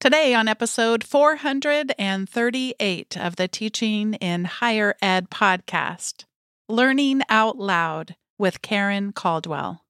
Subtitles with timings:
[0.00, 6.24] Today, on episode 438 of the Teaching in Higher Ed podcast,
[6.70, 9.84] Learning Out Loud with Karen Caldwell.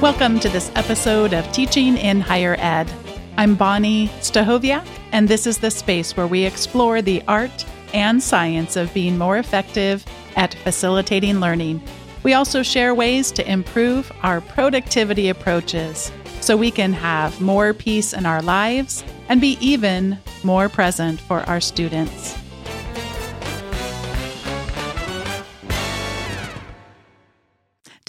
[0.00, 2.88] Welcome to this episode of Teaching in Higher Ed.
[3.36, 8.76] I'm Bonni Stachowiak, and this is the space where we explore the art and science
[8.76, 10.06] of being more effective
[10.36, 11.82] at facilitating learning.
[12.22, 18.12] We also share ways to improve our productivity approaches so we can have more peace
[18.12, 22.36] in our lives and be even more present for our students.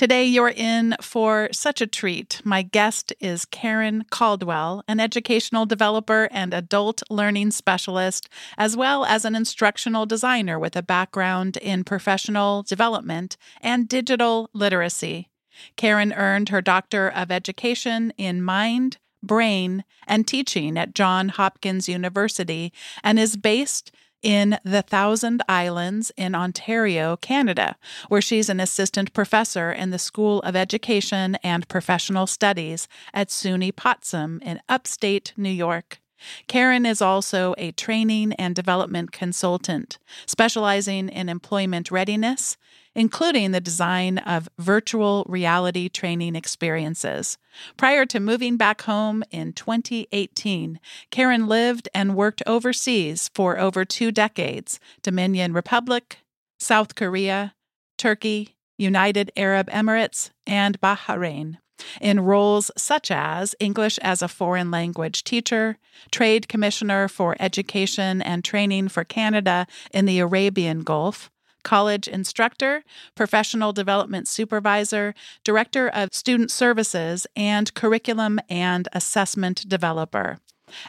[0.01, 2.41] Today, you're in for such a treat.
[2.43, 8.27] My guest is Karen Caldwell, an educational developer and adult learning specialist,
[8.57, 15.30] as well as an instructional designer with a background in professional development and digital literacy.
[15.75, 22.73] Karen earned her Doctor of Education in Mind, Brain, and Teaching at Johns Hopkins University
[23.03, 27.75] and is based in the Thousand Islands in Ontario, Canada,
[28.07, 33.75] where she's an assistant professor in the School of Education and Professional Studies at SUNY
[33.75, 35.99] Potsdam in upstate New York.
[36.47, 42.57] Karen is also a training and development consultant, specializing in employment readiness,
[42.95, 47.37] including the design of virtual reality training experiences.
[47.77, 54.11] Prior to moving back home in 2018, Karen lived and worked overseas for over two
[54.11, 56.17] decades Dominican Republic,
[56.59, 57.53] South Korea,
[57.97, 61.57] Turkey, United Arab Emirates, and Bahrain
[61.99, 65.77] in roles such as English as a foreign language teacher,
[66.11, 71.31] Trade Commissioner for Education and Training for Canada in the Arabian Gulf,
[71.63, 72.83] college instructor,
[73.15, 80.37] professional development supervisor, director of student services, and curriculum and assessment developer.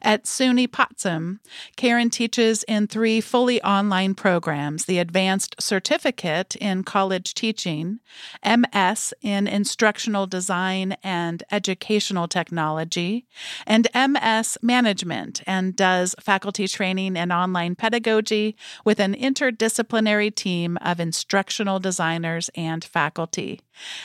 [0.02, 1.40] At SUNY Potsdam,
[1.76, 8.00] Karen teaches in three fully online programs the Advanced Certificate in College Teaching,
[8.44, 13.26] MS in Instructional Design and Educational Technology,
[13.66, 21.00] and MS Management, and does faculty training and online pedagogy with an interdisciplinary team of
[21.00, 23.60] instructional designers and faculty.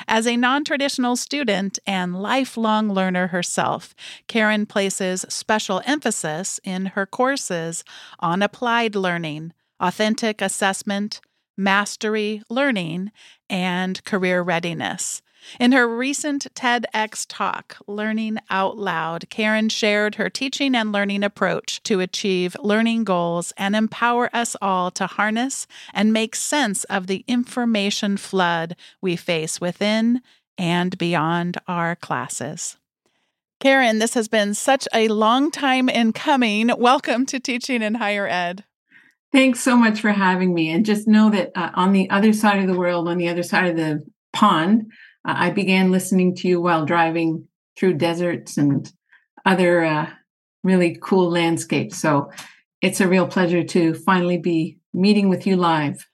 [0.07, 3.93] As a non traditional student and lifelong learner herself,
[4.27, 7.83] Karen places special emphasis in her courses
[8.19, 11.21] on applied learning, authentic assessment,
[11.57, 13.11] mastery learning,
[13.49, 15.21] and career readiness.
[15.59, 21.81] In her recent TEDx talk, Learning Out Loud, Karen shared her teaching and learning approach
[21.83, 27.23] to achieve learning goals and empower us all to harness and make sense of the
[27.27, 30.21] information flood we face within
[30.57, 32.77] and beyond our classes.
[33.59, 36.69] Karen, this has been such a long time in coming.
[36.77, 38.63] Welcome to Teaching in Higher Ed.
[39.31, 40.69] Thanks so much for having me.
[40.69, 43.43] And just know that uh, on the other side of the world, on the other
[43.43, 44.91] side of the pond,
[45.25, 47.47] I began listening to you while driving
[47.77, 48.91] through deserts and
[49.45, 50.09] other uh,
[50.63, 51.97] really cool landscapes.
[51.97, 52.31] So
[52.81, 56.05] it's a real pleasure to finally be meeting with you live.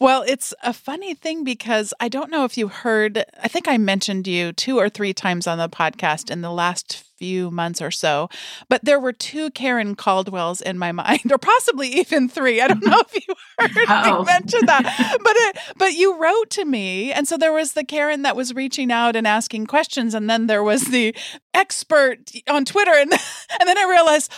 [0.00, 3.76] Well, it's a funny thing because I don't know if you heard, I think I
[3.76, 7.90] mentioned you two or three times on the podcast in the last few months or
[7.90, 8.30] so,
[8.70, 12.62] but there were two Karen Caldwells in my mind, or possibly even three.
[12.62, 16.64] I don't know if you heard me mention that, but it, but you wrote to
[16.64, 20.30] me, and so there was the Karen that was reaching out and asking questions, and
[20.30, 21.14] then there was the
[21.52, 24.32] expert on Twitter, and and then I realized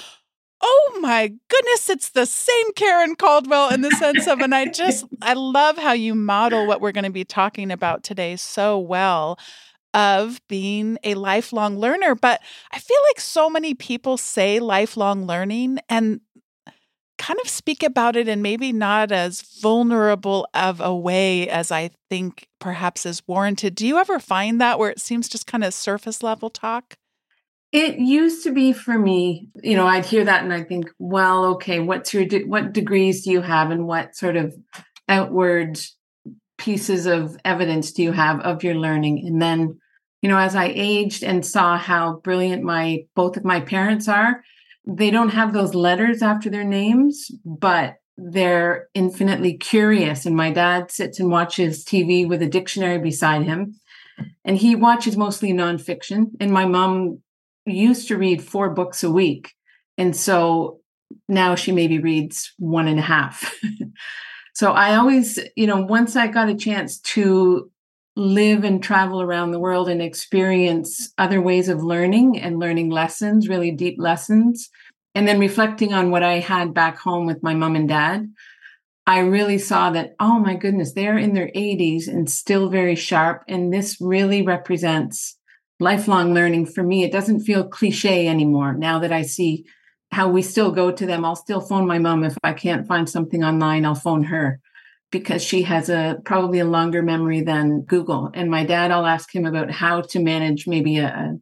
[0.62, 5.04] oh my goodness, it's the same Karen Caldwell in the sense of, and I just,
[5.20, 9.38] I love how you model what we're going to be talking about today so well
[9.94, 12.14] of being a lifelong learner.
[12.14, 12.40] But
[12.72, 16.20] I feel like so many people say lifelong learning and
[17.18, 21.90] kind of speak about it in maybe not as vulnerable of a way as I
[22.08, 23.74] think perhaps is warranted.
[23.74, 26.96] Do you ever find that where it seems just kind of surface level talk?
[27.72, 31.46] It used to be for me, you know, I'd hear that and I think, well,
[31.54, 34.54] okay, what's your de- what degrees do you have and what sort of
[35.08, 35.80] outward
[36.58, 39.26] pieces of evidence do you have of your learning?
[39.26, 39.80] And then,
[40.20, 44.44] you know, as I aged and saw how brilliant my both of my parents are,
[44.86, 50.26] they don't have those letters after their names, but they're infinitely curious.
[50.26, 53.76] And my dad sits and watches TV with a dictionary beside him
[54.44, 56.32] and he watches mostly nonfiction.
[56.40, 57.22] And my mom
[57.66, 59.52] used to read four books a week.
[59.98, 60.80] And so
[61.28, 63.54] now she maybe reads one and a half.
[64.54, 67.70] so I always, you know, once I got a chance to
[68.14, 73.48] live and travel around the world and experience other ways of learning and learning lessons,
[73.48, 74.68] really deep lessons.
[75.14, 78.30] And then reflecting on what I had back home with my mom and dad,
[79.06, 83.42] I really saw that, oh my goodness, they're in their 80s and still very sharp.
[83.48, 85.36] And this really represents
[85.82, 87.04] lifelong learning for me.
[87.04, 89.64] It doesn't feel cliche anymore now that I see
[90.12, 91.24] how we still go to them.
[91.24, 94.60] I'll still phone my mom if I can't find something online, I'll phone her
[95.10, 98.30] because she has a probably a longer memory than Google.
[98.34, 101.38] And my dad, I'll ask him about how to manage maybe a, a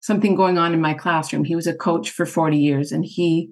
[0.00, 1.44] something going on in my classroom.
[1.44, 3.50] He was a coach for 40 years and he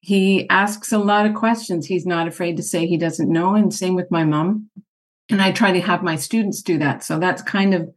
[0.00, 1.86] he asks a lot of questions.
[1.86, 3.54] He's not afraid to say he doesn't know.
[3.54, 4.68] And same with my mom.
[5.28, 7.04] And I try to have my students do that.
[7.04, 7.88] So that's kind of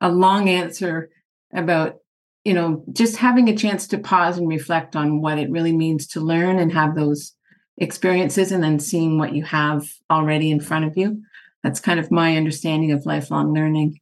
[0.00, 1.08] a long answer
[1.54, 1.96] about,
[2.44, 6.06] you know, just having a chance to pause and reflect on what it really means
[6.08, 7.32] to learn and have those
[7.78, 11.22] experiences and then seeing what you have already in front of you.
[11.62, 13.98] That's kind of my understanding of lifelong learning.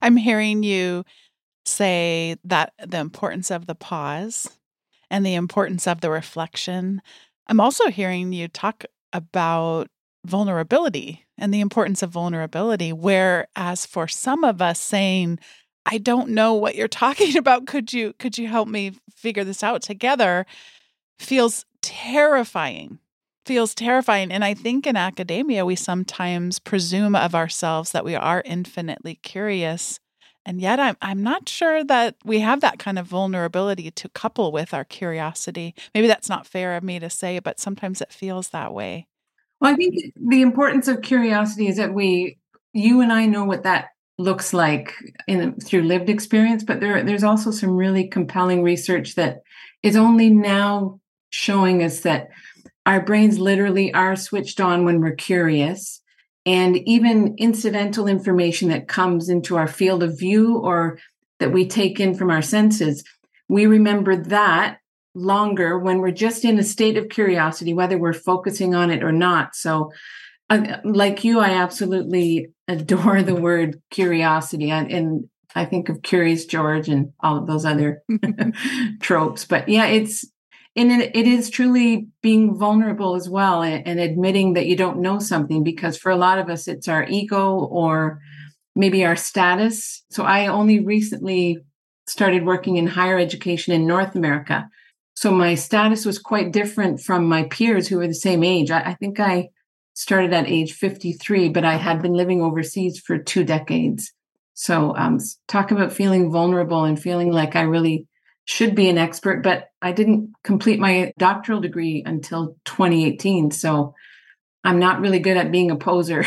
[0.00, 1.04] I'm hearing you
[1.66, 4.48] say that the importance of the pause
[5.10, 7.02] and the importance of the reflection.
[7.48, 9.88] I'm also hearing you talk about
[10.24, 12.92] vulnerability and the importance of vulnerability.
[12.92, 15.38] Whereas for some of us saying,
[15.86, 17.66] I don't know what you're talking about.
[17.66, 20.46] Could you could you help me figure this out together?
[21.20, 22.98] feels terrifying.
[23.46, 24.32] Feels terrifying.
[24.32, 30.00] And I think in academia, we sometimes presume of ourselves that we are infinitely curious
[30.46, 34.52] and yet I'm I'm not sure that we have that kind of vulnerability to couple
[34.52, 35.74] with our curiosity.
[35.94, 39.06] Maybe that's not fair of me to say, but sometimes it feels that way.
[39.60, 42.38] Well, I think the importance of curiosity is that we
[42.72, 43.88] you and I know what that
[44.20, 44.94] looks like
[45.26, 49.42] in through lived experience, but there there's also some really compelling research that
[49.82, 51.00] is only now
[51.30, 52.28] showing us that
[52.86, 56.00] our brains literally are switched on when we're curious
[56.46, 60.98] and even incidental information that comes into our field of view or
[61.38, 63.04] that we take in from our senses,
[63.48, 64.78] we remember that
[65.14, 69.12] longer when we're just in a state of curiosity, whether we're focusing on it or
[69.12, 69.54] not.
[69.54, 69.92] So,
[70.84, 74.70] like you, I absolutely adore the word curiosity.
[74.70, 78.02] And, and I think of Curious George and all of those other
[79.00, 79.44] tropes.
[79.44, 80.24] But yeah, it's
[80.76, 85.00] and it, it is truly being vulnerable as well and, and, admitting that you don't
[85.00, 88.20] know something because for a lot of us it's our ego or
[88.76, 91.58] maybe our status so i only recently
[92.06, 94.68] started working in higher education in north america
[95.14, 98.80] so my status was quite different from my peers who were the same age i,
[98.80, 99.48] I think i
[100.00, 104.12] started at age 53 but i had been living overseas for two decades
[104.54, 105.18] so um,
[105.48, 108.06] talk about feeling vulnerable and feeling like i really
[108.50, 113.52] should be an expert, but I didn't complete my doctoral degree until 2018.
[113.52, 113.94] So
[114.64, 116.24] I'm not really good at being a poser.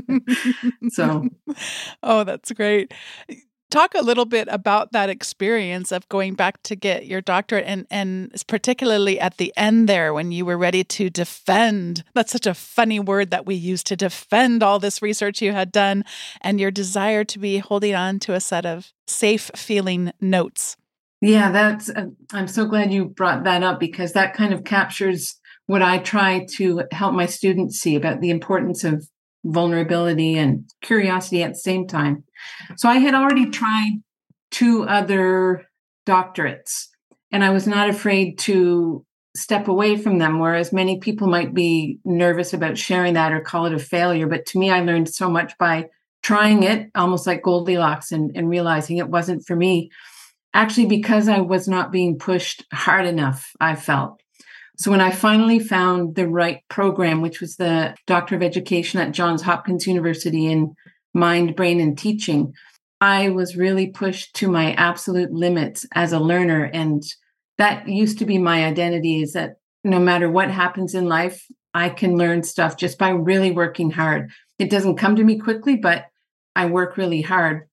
[0.90, 1.26] so,
[2.02, 2.92] oh, that's great.
[3.68, 7.86] Talk a little bit about that experience of going back to get your doctorate and
[7.90, 12.04] and particularly at the end there when you were ready to defend.
[12.14, 15.72] That's such a funny word that we use to defend all this research you had
[15.72, 16.04] done
[16.40, 20.76] and your desire to be holding on to a set of safe feeling notes.
[21.20, 25.40] Yeah, that's, uh, I'm so glad you brought that up because that kind of captures
[25.66, 29.08] what I try to help my students see about the importance of
[29.46, 32.24] vulnerability and curiosity at the same time.
[32.76, 34.02] So I had already tried
[34.50, 35.64] two other
[36.06, 36.86] doctorates
[37.32, 39.04] and I was not afraid to
[39.36, 43.66] step away from them, whereas many people might be nervous about sharing that or call
[43.66, 44.26] it a failure.
[44.26, 45.86] But to me, I learned so much by
[46.22, 49.90] trying it, almost like Goldilocks, and, and realizing it wasn't for me
[50.56, 54.22] actually because I was not being pushed hard enough, I felt.
[54.78, 59.12] So when I finally found the right program, which was the Doctor of Education at
[59.12, 60.74] Johns Hopkins University in
[61.14, 62.52] Mind, Brain, and Teaching,
[63.00, 66.64] I was really pushed to my absolute limits as a learner.
[66.64, 67.02] And
[67.58, 71.88] that used to be my identity is that no matter what happens in life, I
[71.88, 74.30] can learn stuff just by really working hard.
[74.58, 76.06] It doesn't come to me quickly, but
[76.54, 77.68] I work really hard.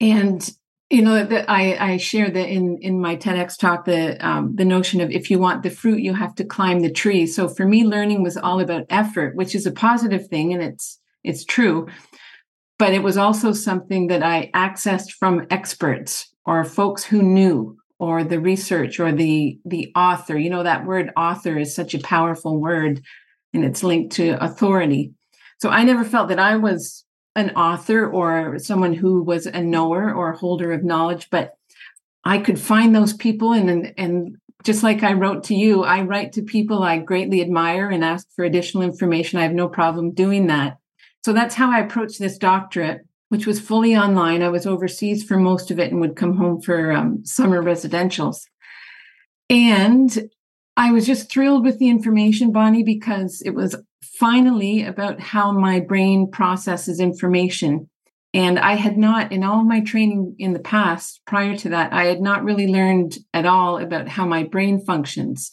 [0.00, 0.48] And
[0.90, 4.64] you know that I, I share that in in my TEDx talk the um, the
[4.64, 7.26] notion of if you want the fruit you have to climb the tree.
[7.26, 10.98] So for me, learning was all about effort, which is a positive thing, and it's
[11.22, 11.88] it's true.
[12.78, 18.24] But it was also something that I accessed from experts or folks who knew, or
[18.24, 20.38] the research, or the the author.
[20.38, 23.02] You know that word author is such a powerful word,
[23.52, 25.12] and it's linked to authority.
[25.60, 27.04] So I never felt that I was
[27.38, 31.54] an author or someone who was a knower or a holder of knowledge, but
[32.24, 36.32] I could find those people and and just like I wrote to you, I write
[36.32, 39.38] to people I greatly admire and ask for additional information.
[39.38, 40.78] I have no problem doing that.
[41.24, 43.02] So that's how I approach this doctorate.
[43.28, 44.42] which was fully online.
[44.42, 48.44] I was overseas for most of it and would come home for um, summer residentials.
[49.50, 50.30] And
[50.76, 55.80] I was just thrilled with the information, Bonni, because it was finally about how my
[55.80, 57.88] brain processes information.
[58.34, 62.04] And I had not, in all my training in the past, prior to that, I
[62.04, 65.50] had not really learned at all about how my brain functions.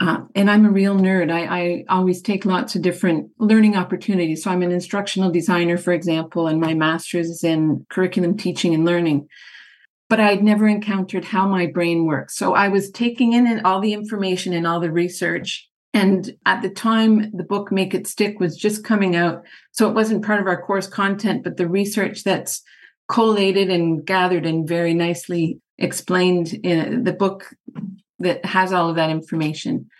[0.00, 1.30] Uh, and I'm a real nerd.
[1.30, 4.42] I, I, always take lots of different learning opportunities.
[4.42, 8.84] So I'm an instructional designer, for example, and my master's is in curriculum teaching and
[8.84, 9.28] learning.
[10.08, 12.36] But I'd never encountered how my brain works.
[12.36, 15.68] So I was taking in all the information and all the research.
[15.94, 19.44] And at the time, the book Make It Stick was just coming out.
[19.72, 22.62] So it wasn't part of our course content, but the research that's
[23.08, 27.54] collated and gathered and very nicely explained in the book
[28.20, 29.90] that has all of that information.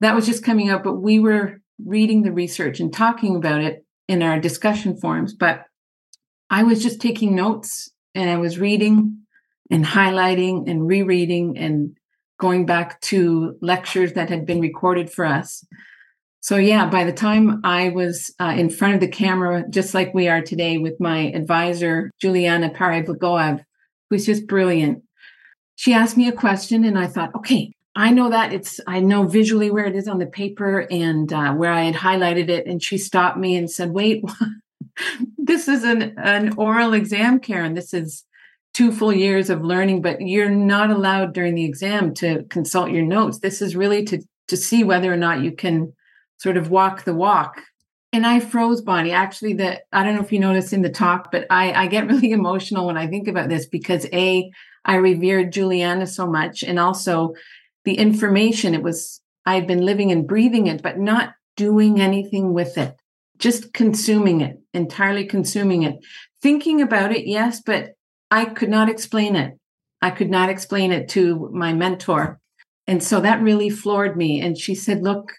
[0.00, 3.84] That was just coming out, but we were reading the research and talking about it
[4.06, 5.34] in our discussion forums.
[5.34, 5.64] But
[6.48, 9.18] I was just taking notes and I was reading
[9.70, 11.97] and highlighting and rereading and
[12.38, 15.64] going back to lectures that had been recorded for us.
[16.40, 20.14] So, yeah, by the time I was uh, in front of the camera, just like
[20.14, 23.64] we are today with my advisor, Juliana Pariblagoev,
[24.08, 25.02] who's just brilliant,
[25.74, 29.24] she asked me a question and I thought, okay, I know that it's, I know
[29.24, 32.66] visually where it is on the paper and uh, where I had highlighted it.
[32.66, 34.22] And she stopped me and said, wait,
[35.38, 37.74] this is an, an oral exam, Karen.
[37.74, 38.24] This is
[38.78, 43.02] two full years of learning, but you're not allowed during the exam to consult your
[43.02, 43.40] notes.
[43.40, 45.92] This is really to, to see whether or not you can
[46.36, 47.60] sort of walk the walk.
[48.12, 49.10] And I froze, Bonni.
[49.10, 52.06] Actually, that I don't know if you noticed in the talk, but I, I get
[52.12, 54.48] really emotional when I think about this because A,
[54.84, 56.62] I revered Juliana so much.
[56.62, 57.34] And also
[57.84, 62.54] the information, it was, I had been living and breathing it, but not doing anything
[62.54, 62.94] with it,
[63.38, 65.96] just consuming it, entirely consuming it.
[66.40, 67.94] Thinking about it, yes, but
[68.30, 69.58] I could not explain it.
[70.00, 72.40] I could not explain it to my mentor.
[72.86, 74.40] And so that really floored me.
[74.40, 75.32] And she said, Look,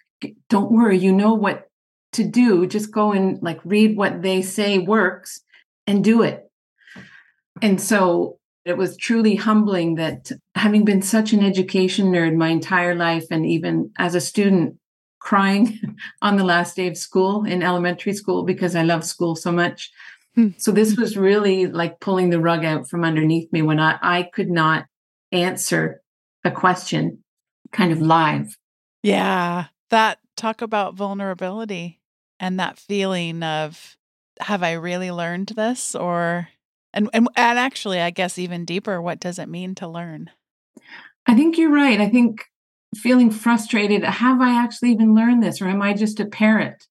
[0.50, 1.68] don't worry, you know what
[2.14, 2.68] to do.
[2.68, 5.42] Just go and like read what they say works
[5.88, 6.50] and do it.
[7.62, 12.96] And so it was truly humbling that having been such an education nerd my entire
[12.96, 14.78] life and even as a student
[15.20, 15.80] crying
[16.22, 19.92] on the last day of school in elementary school because I love school so much.
[20.40, 20.50] Hmm.
[20.58, 24.24] So this was really like pulling the rug out from underneath me when I, I
[24.24, 24.86] could not
[25.34, 26.02] answer
[26.46, 27.22] a question
[27.74, 28.56] kind of live.
[29.04, 29.66] Yeah.
[29.90, 32.00] That talk about vulnerability
[32.40, 33.98] and that feeling of
[34.40, 36.48] have I really learned this or
[36.94, 40.30] and, and and actually, I guess even deeper, what does it mean to learn?
[41.28, 42.00] I think you're right.
[42.00, 42.46] I think
[42.96, 46.88] feeling frustrated, have I actually even learned this or am I just a parrot?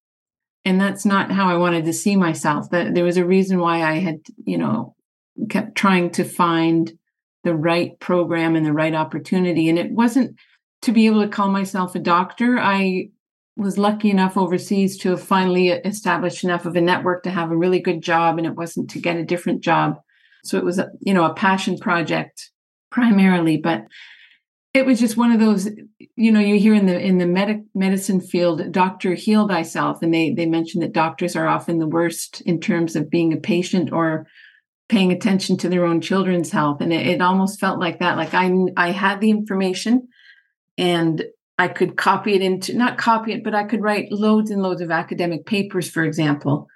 [0.69, 2.69] And that's not how I wanted to see myself.
[2.69, 4.95] That there was a reason why I had, you know,
[5.49, 6.93] kept trying to find
[7.43, 9.71] the right program and the right opportunity.
[9.71, 10.37] And it wasn't
[10.83, 12.59] to be able to call myself a doctor.
[12.59, 13.09] I
[13.57, 17.57] was lucky enough overseas to have finally established enough of a network to have a
[17.57, 19.99] really good job and it wasn't to get a different job
[20.45, 22.53] so it was you know a passion project
[22.93, 23.83] primarily but
[24.79, 25.69] it was just one of those
[26.17, 30.13] you know you hear in the in the medic, medicine field doctor heal thyself and
[30.13, 33.93] they they mention that doctors are often the worst in terms of being a patient
[33.93, 34.27] or
[34.89, 38.35] paying attention to their own children's health and it, it almost felt like that like
[38.35, 40.09] i i had the information
[40.79, 41.25] and
[41.59, 44.81] I could copy it into, not copy it, but I could write loads and loads
[44.81, 46.69] of academic papers, for example.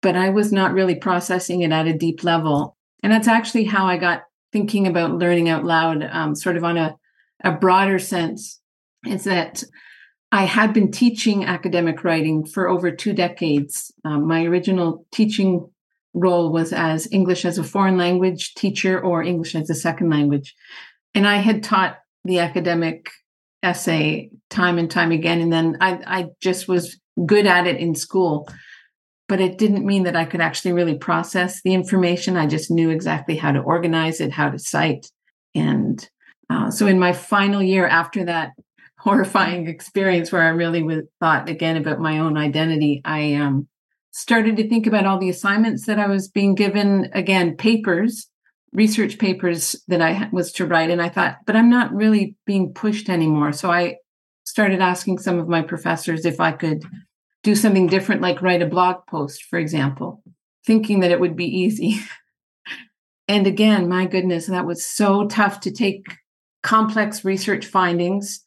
[0.00, 2.76] But I was not really processing it at a deep level.
[3.02, 4.22] And that's actually how I got
[4.52, 6.96] thinking about learning out loud, um, sort of on a,
[7.44, 8.60] a broader sense,
[9.06, 9.64] is that
[10.30, 13.92] I had been teaching academic writing for over two decades.
[14.04, 15.68] Um, my original teaching
[16.14, 20.54] role was as English as a foreign language teacher or English as a second language.
[21.14, 23.10] And I had taught the academic
[23.62, 25.40] essay time and time again.
[25.40, 28.48] And then I, I just was good at it in school.
[29.28, 32.36] But it didn't mean that I could actually really process the information.
[32.36, 35.10] I just knew exactly how to organize it, how to cite.
[35.54, 36.06] And
[36.52, 38.52] uh, so in my final year after that
[38.98, 43.68] horrifying experience where I really was, thought again about my own identity, I um,
[44.12, 48.28] started to think about all the assignments that I was being given, again, papers
[48.72, 50.90] research papers that I was to write.
[50.90, 53.52] And I thought, but I'm not really being pushed anymore.
[53.52, 53.96] So I
[54.44, 56.82] started asking some of my professors if I could
[57.42, 60.22] do something different, like write a blog post, for example,
[60.64, 62.00] thinking that it would be easy.
[63.28, 66.04] and again, my goodness, that was so tough to take
[66.62, 68.44] complex research findings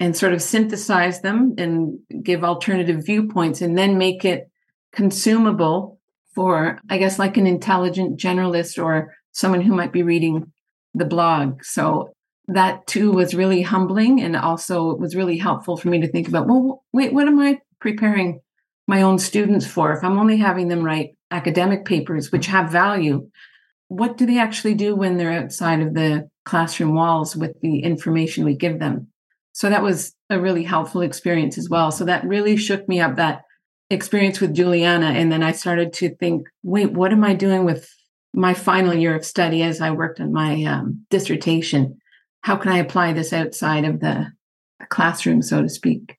[0.00, 4.50] and sort of synthesize them and give alternative viewpoints and then make it
[4.92, 6.00] consumable
[6.34, 10.52] for, I guess, like an intelligent generalist or someone who might be reading
[10.94, 11.64] the blog.
[11.64, 12.10] So
[12.48, 16.28] that too was really humbling and also it was really helpful for me to think
[16.28, 18.40] about, well, wait, what am I preparing
[18.86, 19.92] my own students for?
[19.92, 23.30] If I'm only having them write academic papers, which have value,
[23.88, 28.44] what do they actually do when they're outside of the classroom walls with the information
[28.44, 29.08] we give them?
[29.52, 31.90] So that was a really helpful experience as well.
[31.92, 33.42] So that really shook me up that
[33.90, 35.06] experience with Juliana.
[35.06, 37.88] And then I started to think, wait, what am I doing with
[38.32, 41.98] my final year of study as I worked on my um, dissertation?
[42.40, 44.32] How can I apply this outside of the
[44.88, 46.16] classroom, so to speak?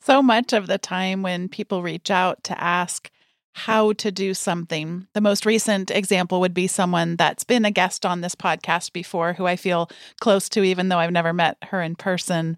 [0.00, 3.10] So much of the time when people reach out to ask
[3.54, 8.06] how to do something, the most recent example would be someone that's been a guest
[8.06, 9.90] on this podcast before, who I feel
[10.20, 12.56] close to, even though I've never met her in person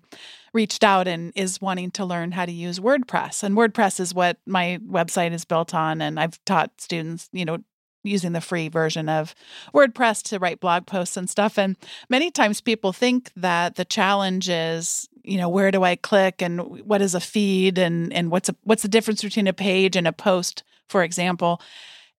[0.55, 3.43] reached out and is wanting to learn how to use WordPress.
[3.43, 6.01] And WordPress is what my website is built on.
[6.01, 7.59] And I've taught students, you know,
[8.05, 9.35] using the free version of
[9.75, 11.59] WordPress to write blog posts and stuff.
[11.59, 11.77] And
[12.09, 16.87] many times people think that the challenge is, you know, where do I click and
[16.87, 20.07] what is a feed and and what's a what's the difference between a page and
[20.07, 21.61] a post, for example.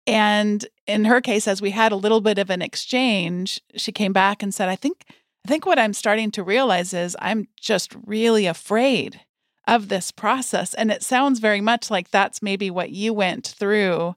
[0.08, 4.14] And in her case, as we had a little bit of an exchange, she came
[4.14, 5.06] back and said, I think
[5.46, 9.22] I think what I'm starting to realize is I'm just really afraid
[9.68, 10.74] of this process.
[10.74, 14.16] And it sounds very much like that's maybe what you went through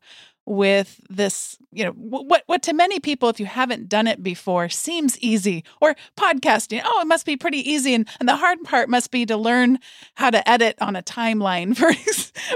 [0.48, 4.68] with this, you know, what what to many people, if you haven't done it before,
[4.68, 5.62] seems easy.
[5.80, 9.26] Or podcasting, oh, it must be pretty easy, and and the hard part must be
[9.26, 9.78] to learn
[10.14, 11.92] how to edit on a timeline, for,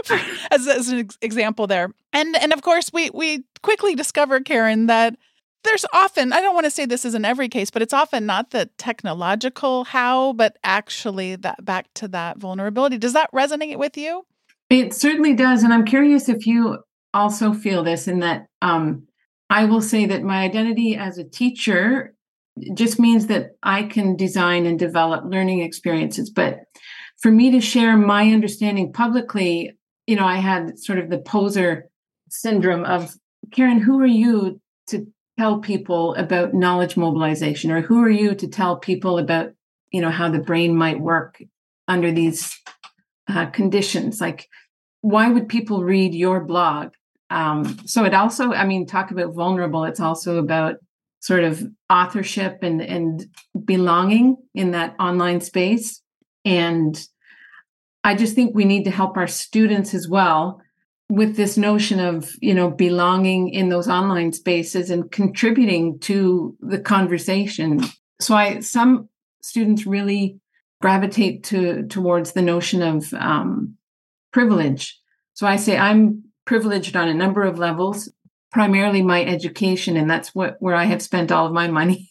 [0.05, 0.19] for
[0.51, 1.93] as, as an example there.
[2.13, 5.17] And and of course, we we quickly discover, Karen, that
[5.63, 8.27] there's often, I don't want to say this is in every case, but it's often
[8.27, 12.99] not the technological how, but actually that back to that vulnerability.
[12.99, 14.27] Does that resonate with you?
[14.71, 15.63] It certainly does.
[15.63, 16.79] And I'm curious if you
[17.14, 19.07] also feel this in that um,
[19.50, 22.14] I will say that my identity as a teacher
[22.75, 26.31] just means that I can design and develop learning experiences.
[26.31, 26.61] But
[27.21, 29.73] for me to share my understanding publicly,
[30.06, 31.89] you know, I had sort of the poser
[32.28, 33.15] syndrome of
[33.52, 35.06] Karen, who are you to
[35.39, 37.71] tell people about knowledge mobilization?
[37.71, 39.52] Or who are you to tell people about
[39.91, 41.43] you know how the brain might work
[41.89, 42.58] under these
[43.28, 44.21] uh, conditions?
[44.21, 44.49] Like
[45.02, 46.93] why would people read your blog
[47.32, 49.84] um, so it also i mean talk about vulnerable.
[49.84, 50.76] It's also about
[51.21, 53.26] sort of authorship and and
[53.64, 56.02] belonging in that online space.
[56.45, 57.00] And
[58.04, 60.60] i just think we need to help our students as well
[61.08, 66.80] with this notion of you know belonging in those online spaces and contributing to the
[66.80, 67.80] conversation.
[68.21, 69.08] So i some
[69.40, 70.38] students really
[70.80, 73.76] gravitate to towards the notion of um,
[74.32, 74.99] privilege.
[75.34, 78.11] So i say i'm privileged on a number of levels
[78.50, 82.11] primarily my education and that's what where i have spent all of my money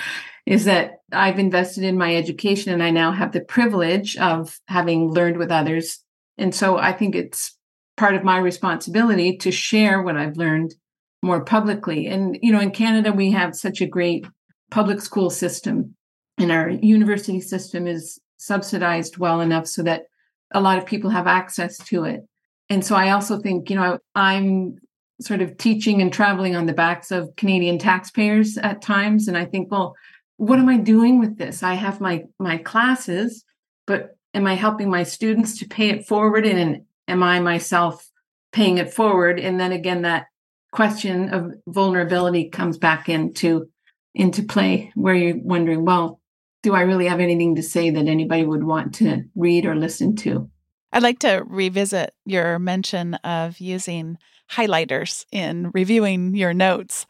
[0.46, 5.10] is that i've invested in my education and i now have the privilege of having
[5.10, 6.02] learned with others
[6.38, 7.56] and so i think it's
[7.96, 10.74] part of my responsibility to share what I've learned
[11.22, 12.06] more publicly.
[12.06, 14.26] And, you know, in Canada, we have such a great
[14.70, 15.94] public school system,
[16.38, 20.04] and our university system is subsidized well enough so that
[20.52, 22.22] a lot of people have access to it.
[22.72, 24.78] And so I also think, you know, I'm
[25.20, 29.28] sort of teaching and traveling on the backs of Canadian taxpayers at times.
[29.28, 29.94] And I think, well,
[30.38, 31.62] what am I doing with this?
[31.62, 33.44] I have my my classes,
[33.86, 38.08] but am I helping my students to pay it forward And am I myself
[38.52, 39.38] paying it forward?
[39.38, 40.28] And then again, that
[40.72, 43.68] question of vulnerability comes back into
[44.14, 46.20] into play where you're wondering, well,
[46.62, 50.16] do I really have anything to say that anybody would want to read or listen
[50.24, 50.50] to?
[50.92, 54.18] I'd like to revisit your mention of using
[54.50, 57.06] highlighters in reviewing your notes.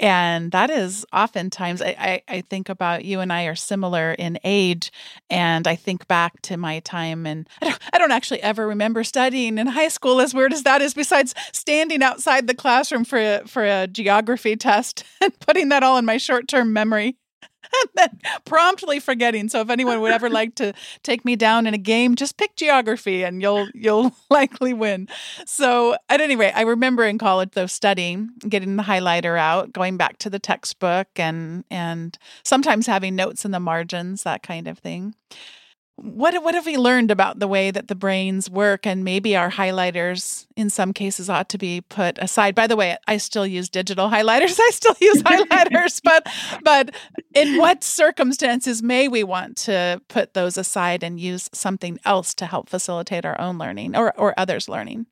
[0.00, 4.38] And that is oftentimes, I, I, I, think about you and I are similar in
[4.44, 4.92] age.
[5.28, 9.02] And I think back to my time, and I don't, I don't actually ever remember
[9.02, 13.18] studying in high school, as weird as that is, besides standing outside the classroom for
[13.18, 17.16] a, for a geography test and putting that all in my short term memory.
[17.72, 19.48] And then promptly forgetting.
[19.48, 22.56] So if anyone would ever like to take me down in a game, just pick
[22.56, 25.08] geography and you'll you'll likely win.
[25.46, 29.96] So at any rate, I remember in college though studying, getting the highlighter out, going
[29.96, 34.78] back to the textbook and and sometimes having notes in the margins, that kind of
[34.78, 35.14] thing
[36.00, 38.86] what what have we learned about the way that the brains work?
[38.86, 42.54] And maybe our highlighters in some cases ought to be put aside.
[42.54, 44.58] By the way i still use digital highlighters.
[44.60, 46.26] I still use highlighters but
[46.62, 46.94] but
[47.34, 52.46] in what circumstances may we want to put those aside and use something else to
[52.46, 55.06] help facilitate our own learning or or others learning?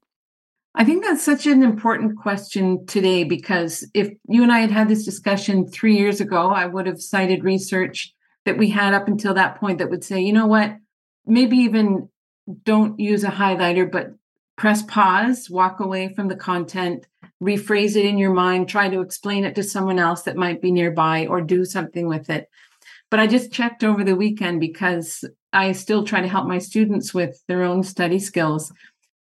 [0.78, 4.88] I think that's such an important question today because if you and I had had
[4.88, 8.14] this discussion three years ago, I would have cited research
[8.46, 10.76] that we had up until that point that would say, you know what,
[11.26, 12.08] maybe even
[12.64, 14.14] don't use a highlighter, but
[14.56, 17.06] press pause, walk away from the content,
[17.42, 20.72] rephrase it in your mind, try to explain it to someone else that might be
[20.72, 22.48] nearby or do something with it.
[23.10, 27.12] But I just checked over the weekend because I still try to help my students
[27.12, 28.72] with their own study skills.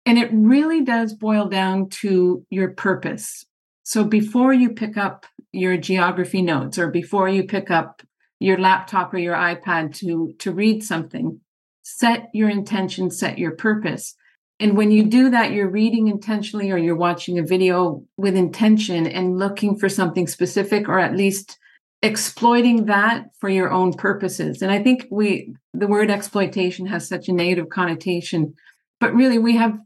[0.07, 3.45] And it really does boil down to your purpose.
[3.83, 8.03] So before you pick up your geography notes or before you pick up
[8.41, 11.41] your laptop or your iPad to, to read something,
[11.83, 14.15] set your intention, set your purpose.
[14.61, 19.07] And when you do that, you're reading intentionally or you're watching a video with intention
[19.07, 21.59] and looking for something specific or at least
[22.03, 24.63] exploiting that for your own purposes.
[24.63, 28.55] And I think we, the word exploitation has such a negative connotation,
[29.01, 29.79] but really we have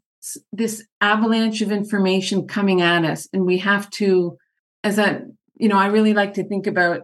[0.52, 4.36] this avalanche of information coming at us and we have to,
[4.84, 5.22] as a,
[5.56, 7.02] you know, I really like to think about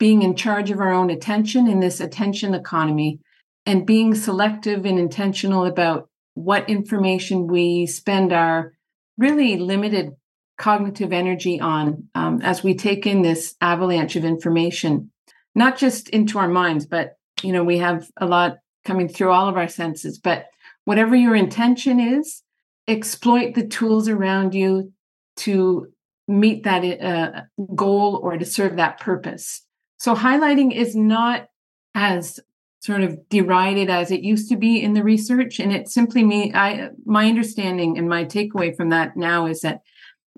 [0.00, 3.20] being in charge of our own attention in this attention economy
[3.66, 8.72] and being selective and intentional about what information we spend our
[9.18, 10.12] really limited
[10.56, 15.10] cognitive energy on um, as we take in this avalanche of information,
[15.54, 19.48] not just into our minds, but you know we have a lot coming through all
[19.48, 20.18] of our senses.
[20.18, 20.46] But
[20.86, 22.42] whatever your intention is,
[22.88, 24.92] exploit the tools around you
[25.36, 25.88] to
[26.26, 27.42] meet that uh,
[27.74, 29.62] goal or to serve that purpose.
[30.00, 31.48] So highlighting is not
[31.94, 32.40] as
[32.80, 36.50] sort of derided as it used to be in the research and it simply me
[36.54, 39.82] i my understanding and my takeaway from that now is that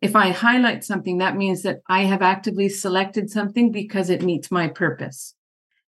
[0.02, 4.50] if i highlight something that means that i have actively selected something because it meets
[4.50, 5.34] my purpose.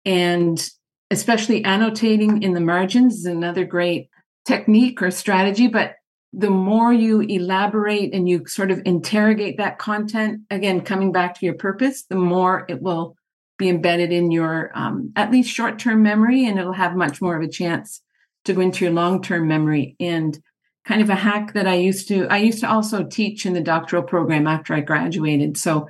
[0.05, 0.63] And
[1.11, 4.11] especially annotating in the margins is another great
[4.45, 5.95] technique or strategy but
[6.35, 11.47] the more you elaborate and you sort of interrogate that content again coming back to
[11.47, 13.17] your purpose the more it will
[13.57, 17.37] be embedded in your um, at least short term memory, and it'll have much more
[17.37, 18.03] of a chance
[18.45, 19.97] to go into your long term memory.
[20.01, 20.39] And
[20.85, 23.61] kind of a hack that I used to I used to also teach in the
[23.61, 25.57] doctoral program after I graduated.
[25.57, 25.89] So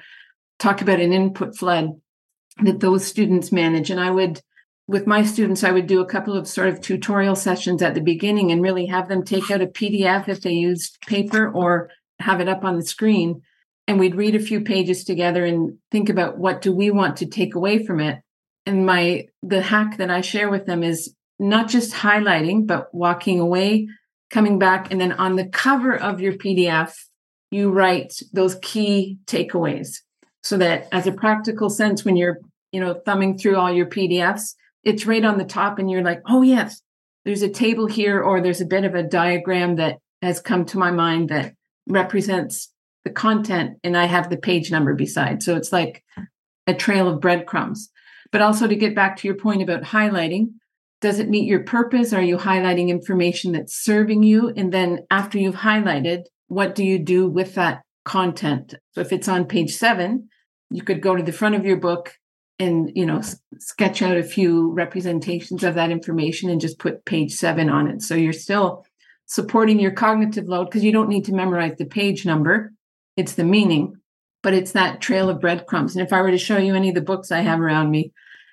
[0.58, 2.00] talk about an input flood
[2.62, 4.40] that those students manage, and I would
[4.86, 8.02] with my students, I would do a couple of sort of tutorial sessions at the
[8.02, 12.40] beginning and really have them take out a PDF if they used paper or have
[12.40, 13.40] it up on the screen
[13.86, 17.26] and we'd read a few pages together and think about what do we want to
[17.26, 18.20] take away from it.
[18.66, 23.40] And my the hack that i share with them is not just highlighting but walking
[23.40, 23.88] away
[24.30, 26.94] coming back and then on the cover of your pdf
[27.50, 29.98] you write those key takeaways
[30.42, 32.38] so that as a practical sense when you're
[32.72, 36.22] you know thumbing through all your pdfs it's right on the top and you're like
[36.26, 36.80] oh yes
[37.24, 40.78] there's a table here or there's a bit of a diagram that has come to
[40.78, 41.54] my mind that
[41.86, 42.70] represents
[43.04, 45.42] the content and I have the page number beside.
[45.42, 46.02] So it's like
[46.66, 47.90] a trail of breadcrumbs.
[48.32, 50.54] But also to get back to your point about highlighting,
[51.00, 52.12] does it meet your purpose?
[52.12, 54.48] Are you highlighting information that's serving you?
[54.56, 58.74] And then after you've highlighted, what do you do with that content?
[58.92, 60.28] So if it's on page seven,
[60.70, 62.14] you could go to the front of your book
[62.58, 63.20] and you know
[63.58, 68.00] sketch out a few representations of that information and just put page seven on it
[68.00, 68.84] so you're still
[69.26, 72.72] supporting your cognitive load because you don't need to memorize the page number
[73.16, 73.96] it's the meaning,
[74.42, 75.96] but it's that trail of breadcrumbs.
[75.96, 78.12] And if I were to show you any of the books I have around me,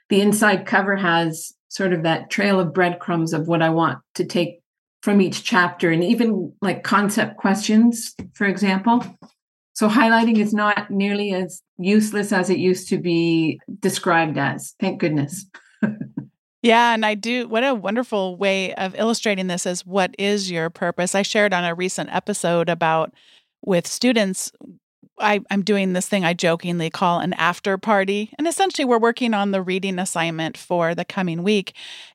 [0.09, 4.25] the inside cover has sort of that trail of breadcrumbs of what I want to
[4.25, 4.61] take
[5.01, 9.03] from each chapter and even like concept questions, for example.
[9.73, 14.75] So highlighting is not nearly as useless as it used to be described as.
[14.79, 15.45] Thank goodness.
[16.63, 17.47] Yeah, and I do.
[17.47, 21.15] What a wonderful way of illustrating this is what is your purpose.
[21.15, 23.13] I shared on a recent episode about
[23.61, 24.51] with students,
[25.19, 28.33] I, am doing this thing I jokingly call an after party.
[28.37, 31.73] And essentially, we're working on the reading assignment for the coming week.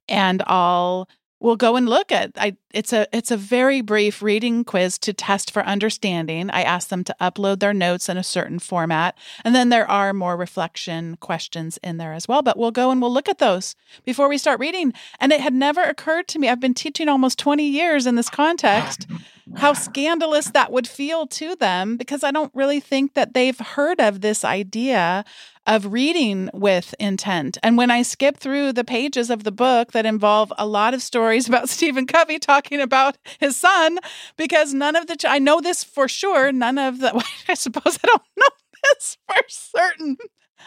[0.09, 4.65] And I'll we'll go and look at I it's a it's a very brief reading
[4.65, 6.51] quiz to test for understanding.
[6.51, 10.13] I ask them to upload their notes in a certain format and then there are
[10.15, 13.77] more reflection questions in there as well, but we'll go and we'll look at those
[14.05, 14.93] before we start reading.
[15.21, 16.49] And it had never occurred to me.
[16.49, 19.07] I've been teaching almost 20 years in this context
[19.55, 24.01] how scandalous that would feel to them because I don't really think that they've heard
[24.01, 25.25] of this idea
[25.67, 27.59] of reading with intent.
[27.63, 31.03] And when I skip through the pages of the book that involve a lot of
[31.03, 33.99] stories about Stephen Covey talking about his son,
[34.37, 38.07] because none of the, I know this for sure, none of the, I suppose I
[38.07, 38.49] don't know
[38.83, 40.17] this for certain.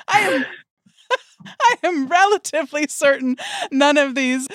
[0.08, 0.46] I am
[1.46, 3.38] I am relatively certain
[3.72, 4.48] none of these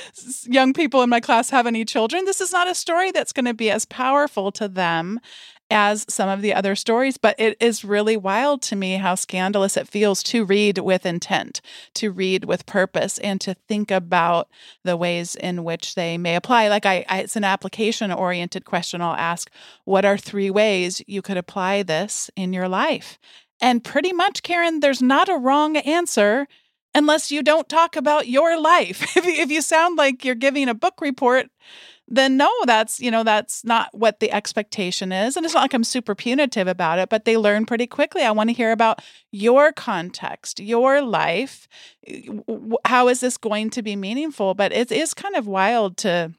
[0.48, 2.24] young people in my class have any children.
[2.24, 5.20] This is not a story that's going to be as powerful to them
[5.70, 9.76] as some of the other stories, but it is really wild to me how scandalous
[9.76, 11.60] it feels to read with intent,
[11.94, 14.48] to read with purpose, and to think about
[14.84, 16.68] the ways in which they may apply.
[16.68, 19.50] Like I, I it's an application oriented question I'll ask,
[19.84, 23.18] what are three ways you could apply this in your life?
[23.60, 26.46] And pretty much, Karen, there's not a wrong answer
[26.94, 29.16] unless you don't talk about your life.
[29.16, 31.46] if, you, sound like you're giving a book report,
[32.06, 35.36] then no, that's, you know, that's not what the expectation is.
[35.36, 38.22] And it's not like I'm super punitive about it, but they learn pretty quickly.
[38.22, 39.00] I want to hear about
[39.32, 41.66] your context, your life.
[42.84, 44.54] How is this going to be meaningful?
[44.54, 46.32] But it is kind of wild to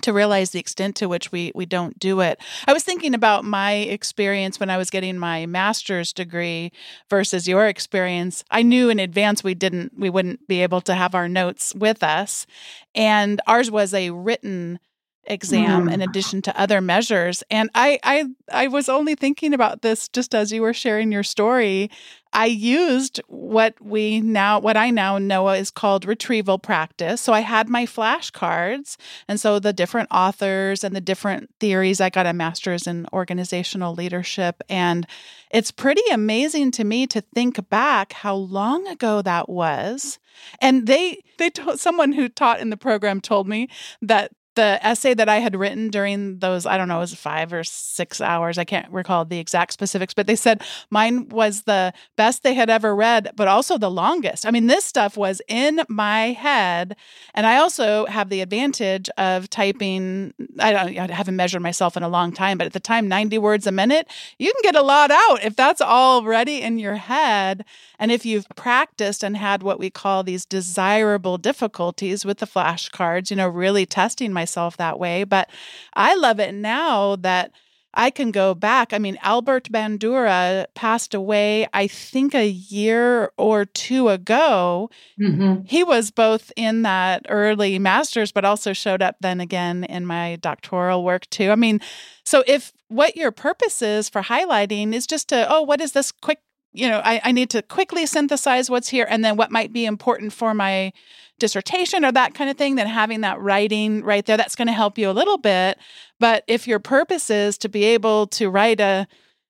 [0.00, 2.40] to realize the extent to which we we don't do it.
[2.66, 6.72] I was thinking about my experience when I was getting my master's degree
[7.10, 8.42] versus your experience.
[8.50, 12.02] I knew in advance we didn't we wouldn't be able to have our notes with
[12.02, 12.46] us
[12.94, 14.80] and ours was a written
[15.24, 15.92] exam mm.
[15.92, 20.34] in addition to other measures and I I I was only thinking about this just
[20.34, 21.90] as you were sharing your story
[22.34, 27.20] I used what we now, what I now know is called retrieval practice.
[27.20, 28.96] So I had my flashcards.
[29.28, 33.94] And so the different authors and the different theories, I got a master's in organizational
[33.94, 34.62] leadership.
[34.70, 35.06] And
[35.50, 40.18] it's pretty amazing to me to think back how long ago that was.
[40.58, 43.68] And they, they told someone who taught in the program told me
[44.00, 47.52] that the essay that I had written during those, I don't know, it was five
[47.52, 48.58] or six hours.
[48.58, 52.70] I can't recall the exact specifics, but they said mine was the best they had
[52.70, 54.46] ever read, but also the longest.
[54.46, 56.96] I mean, this stuff was in my head.
[57.34, 62.02] And I also have the advantage of typing, I don't I haven't measured myself in
[62.02, 64.82] a long time, but at the time, 90 words a minute, you can get a
[64.82, 67.64] lot out if that's already in your head.
[67.98, 73.30] And if you've practiced and had what we call these desirable difficulties with the flashcards,
[73.30, 75.24] you know, really testing myself that way.
[75.24, 75.48] But
[75.94, 77.52] I love it now that
[77.94, 78.92] I can go back.
[78.92, 84.90] I mean, Albert Bandura passed away, I think, a year or two ago.
[85.20, 85.64] Mm-hmm.
[85.66, 90.36] He was both in that early master's, but also showed up then again in my
[90.36, 91.50] doctoral work too.
[91.50, 91.80] I mean,
[92.24, 96.12] so if what your purpose is for highlighting is just to, oh, what is this
[96.12, 96.40] quick
[96.72, 99.84] you know, I, I need to quickly synthesize what's here and then what might be
[99.84, 100.92] important for my
[101.38, 104.72] dissertation or that kind of thing, then having that writing right there, that's going to
[104.72, 105.78] help you a little bit.
[106.20, 109.06] But if your purpose is to be able to write a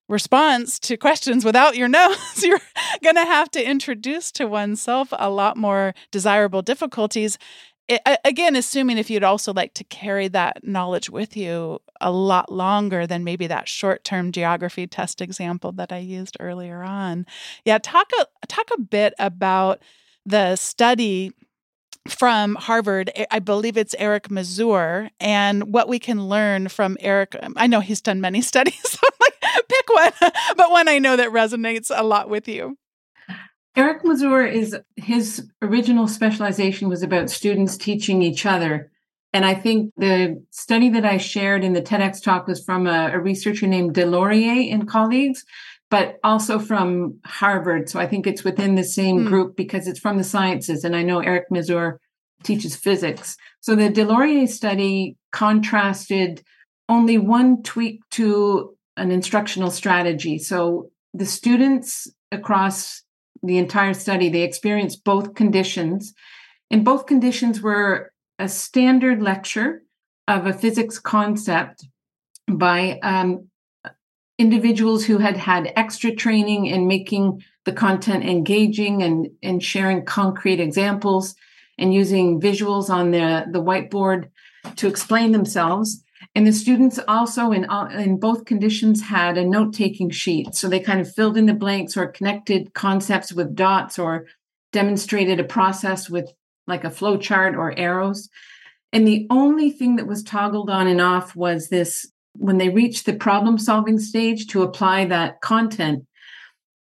[0.09, 2.59] response to questions without your notes, you're
[3.03, 7.37] going to have to introduce to oneself a lot more desirable difficulties
[8.25, 13.07] again, assuming if you'd also like to carry that knowledge with you a lot longer
[13.07, 17.25] than maybe that short-term geography test example that I used earlier on.
[17.65, 19.81] Yeah, talk a talk a bit about
[20.25, 21.31] the study
[22.07, 23.11] from Harvard.
[23.31, 27.35] I believe it's Eric Mazur, and what we can learn from Eric.
[27.41, 31.15] Um, I know he's done many studies, so like, pick one, but one I know
[31.15, 32.77] that resonates a lot with you.
[33.75, 38.91] Eric Mazur is his original specialization was about students teaching each other.
[39.33, 43.09] And I think the study that I shared in the TEDx talk was from a,
[43.13, 45.43] a researcher named Deslauriers and colleagues,
[45.89, 47.89] but also from Harvard.
[47.89, 49.27] So I think it's within the same mm.
[49.27, 50.83] group because it's from the sciences.
[50.83, 51.99] And I know Eric Mazur
[52.43, 53.37] teaches physics.
[53.61, 56.43] So the Deslauriers study contrasted
[56.87, 60.37] only one tweak to an instructional strategy.
[60.37, 63.01] So the students across
[63.43, 66.13] the entire study, they experienced both conditions.
[66.71, 69.83] And both conditions were a standard lecture
[70.27, 71.85] of a physics concept
[72.49, 73.49] by um,
[74.39, 80.59] individuals who had had extra training in making the content engaging and, and sharing concrete
[80.59, 81.35] examples
[81.77, 84.29] and using visuals on the, the whiteboard
[84.75, 86.03] to explain themselves.
[86.35, 90.55] And the students also in uh, in both conditions had a note-taking sheet.
[90.55, 94.25] So they kind of filled in the blanks or connected concepts with dots or
[94.71, 96.31] demonstrated a process with
[96.65, 98.29] like a flow chart or arrows.
[98.91, 103.05] And the only thing that was toggled on and off was this when they reached
[103.05, 106.05] the problem solving stage to apply that content.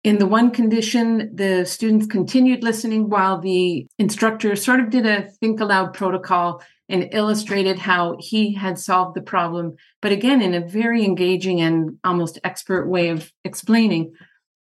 [0.02, 5.30] In the one condition, the students continued listening while the instructor sort of did a
[5.40, 10.66] think aloud protocol and illustrated how he had solved the problem, but again, in a
[10.66, 14.12] very engaging and almost expert way of explaining.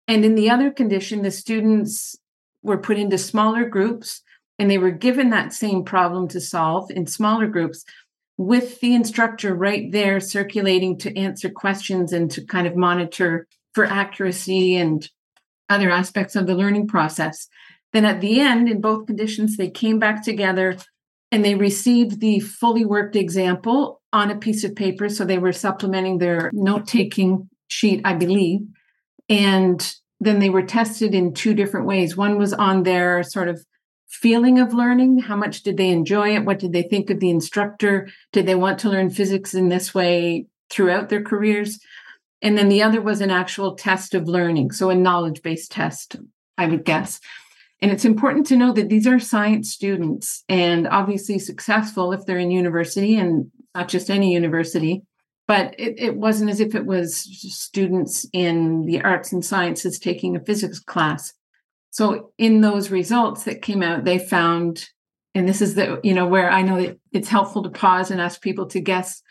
[0.07, 2.17] And in the other condition, the students
[2.63, 4.23] were put into smaller groups
[4.59, 7.85] and they were given that same problem to solve in smaller groups
[8.37, 13.85] with the instructor right there circulating to answer questions and to kind of monitor for
[13.85, 15.09] accuracy and
[15.71, 17.49] other aspects of the learning process.
[17.93, 20.77] Then at the end, in both conditions, they came back together
[21.33, 25.09] and they received the fully worked example on a piece of paper.
[25.09, 28.61] So they were supplementing their note taking sheet, I believe.
[29.29, 32.17] And then they were tested in two different ways.
[32.17, 33.65] One was on their sort of
[34.09, 35.21] feeling of learning.
[35.21, 36.45] How much did they enjoy it?
[36.45, 38.09] What did they think of the instructor?
[38.33, 41.79] Did they want to learn physics in this way throughout their careers?
[42.43, 44.73] And then the other was an actual test of learning.
[44.73, 46.17] So a knowledge based test,
[46.59, 47.21] I would guess.
[47.83, 52.39] And it's important to know that these are science students and obviously successful if they're
[52.39, 55.03] in university and not just any university.
[55.49, 60.37] But it, it wasn't as if it was students in the arts and sciences taking
[60.37, 61.33] a physics class.
[61.91, 64.89] So in those results that came out, they found,
[65.35, 68.21] and this is the, you know, where I know that it's helpful to pause and
[68.21, 69.23] ask people to guess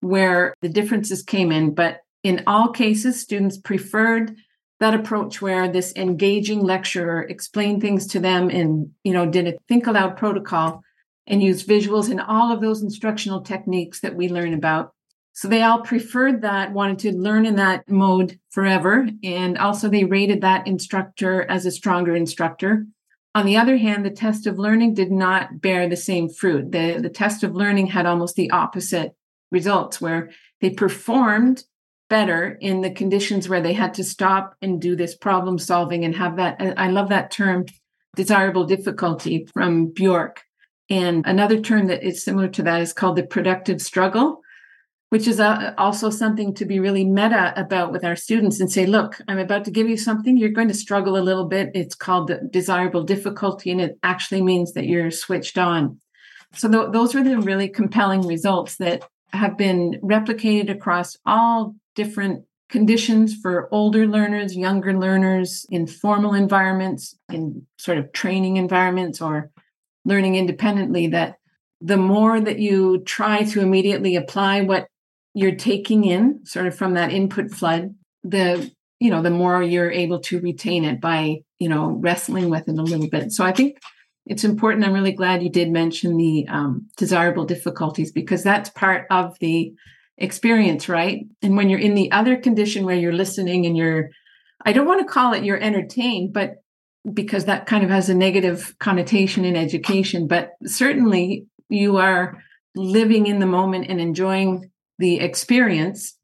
[0.00, 1.74] where the differences came in.
[1.74, 4.36] But in all cases, students preferred
[4.80, 9.54] that approach where this engaging lecturer explained things to them and you know did a
[9.68, 10.82] think aloud protocol
[11.26, 14.92] and used visuals and all of those instructional techniques that we learn about.
[15.32, 19.08] So they all preferred that wanted to learn in that mode forever.
[19.22, 22.86] And also they rated that instructor as a stronger instructor.
[23.34, 26.72] On the other hand the test of learning did not bear the same fruit.
[26.72, 29.14] The, the test of learning had almost the opposite
[29.50, 31.64] results where they performed
[32.08, 36.14] better in the conditions where they had to stop and do this problem solving and
[36.14, 37.64] have that i love that term
[38.16, 40.42] desirable difficulty from bjork.
[40.88, 44.40] And another term that is similar to that is called the productive struggle
[45.10, 48.86] which is uh, also something to be really meta about with our students and say
[48.86, 50.36] look i'm about to give you something.
[50.36, 51.70] You're going to struggle a little bit.
[51.74, 56.00] It's called the desirable difficulty and it actually means that you're switched on.
[56.54, 62.44] So th- those are the really compelling results that have been replicated across all different
[62.68, 69.50] conditions for older learners, younger learners, in formal environments, in sort of training environments, or
[70.04, 71.08] learning independently.
[71.08, 71.36] That
[71.80, 74.86] the more that you try to immediately apply what
[75.34, 79.90] you're taking in, sort of from that input flood, the you know the more you're
[79.90, 83.32] able to retain it by you know wrestling with it a little bit.
[83.32, 83.78] So I think
[84.26, 84.84] it's important.
[84.84, 89.72] I'm really glad you did mention the um, desirable difficulties because that's part of the
[90.18, 91.26] experience, right?
[91.42, 94.10] And when you're in the other condition where you're listening and you're,
[94.64, 96.62] I don't want to call it you're entertained, but
[97.12, 102.42] because that kind of has a negative connotation in education, but certainly you are
[102.74, 106.16] living in the moment and enjoying the experience,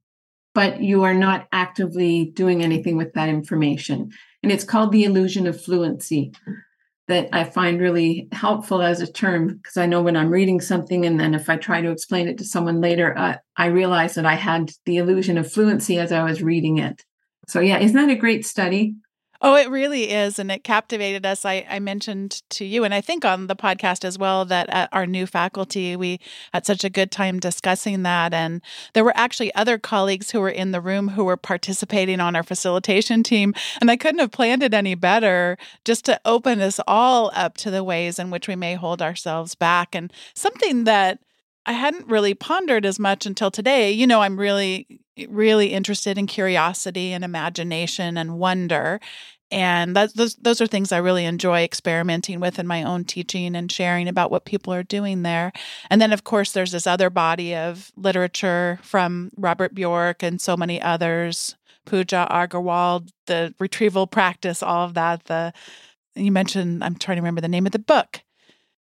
[0.55, 4.11] but you are not actively doing anything with that information.
[4.43, 6.33] And it's called the illusion of fluency
[7.13, 11.05] that I find really helpful as a term because I know when I'm reading something
[11.05, 14.25] and then if I try to explain it to someone later, uh, I realize that
[14.25, 17.05] I had the illusion of fluency as I was reading it.
[17.49, 18.95] So, yeah, isn't that a great study?
[19.45, 20.39] Oh, it really is.
[20.39, 21.45] And it captivated us.
[21.45, 24.89] I, I mentioned to you, and I think on the podcast as well, that at
[24.93, 26.21] our new faculty, we
[26.53, 28.33] had such a good time discussing that.
[28.33, 32.37] And there were actually other colleagues who were in the room who were participating on
[32.37, 33.53] our facilitation team.
[33.81, 37.71] And I couldn't have planned it any better just to open us all up to
[37.73, 39.97] the ways in which we may hold ourselves back.
[39.97, 41.19] And something that
[41.67, 43.91] I hadn't really pondered as much until today.
[43.91, 49.01] You know, I'm really, really interested in curiosity and imagination and wonder.
[49.51, 53.55] And that, those, those are things I really enjoy experimenting with in my own teaching
[53.55, 55.53] and sharing about what people are doing there.
[55.91, 60.57] And then, of course, there's this other body of literature from Robert Bjork and so
[60.57, 65.25] many others, Pooja Agarwal, the retrieval practice, all of that.
[65.25, 65.53] The
[66.15, 68.23] you mentioned, I'm trying to remember the name of the book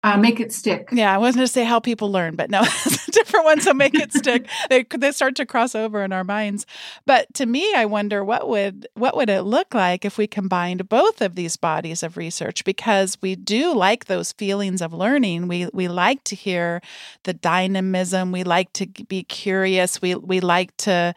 [0.06, 0.88] uh, make it stick.
[0.92, 3.60] Yeah, I wasn't going to say how people learn, but no, it's a different one.
[3.60, 4.48] So make it stick.
[4.70, 6.64] they they start to cross over in our minds.
[7.06, 10.88] But to me, I wonder what would what would it look like if we combined
[10.88, 12.64] both of these bodies of research?
[12.64, 15.48] Because we do like those feelings of learning.
[15.48, 16.82] We we like to hear
[17.24, 18.30] the dynamism.
[18.30, 20.00] We like to be curious.
[20.00, 21.14] We we like to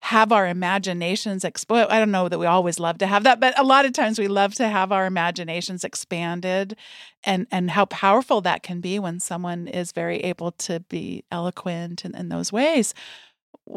[0.00, 1.88] have our imaginations exploit.
[1.90, 4.18] I don't know that we always love to have that, but a lot of times
[4.18, 6.76] we love to have our imaginations expanded
[7.24, 12.04] and and how powerful that can be when someone is very able to be eloquent
[12.04, 12.94] in, in those ways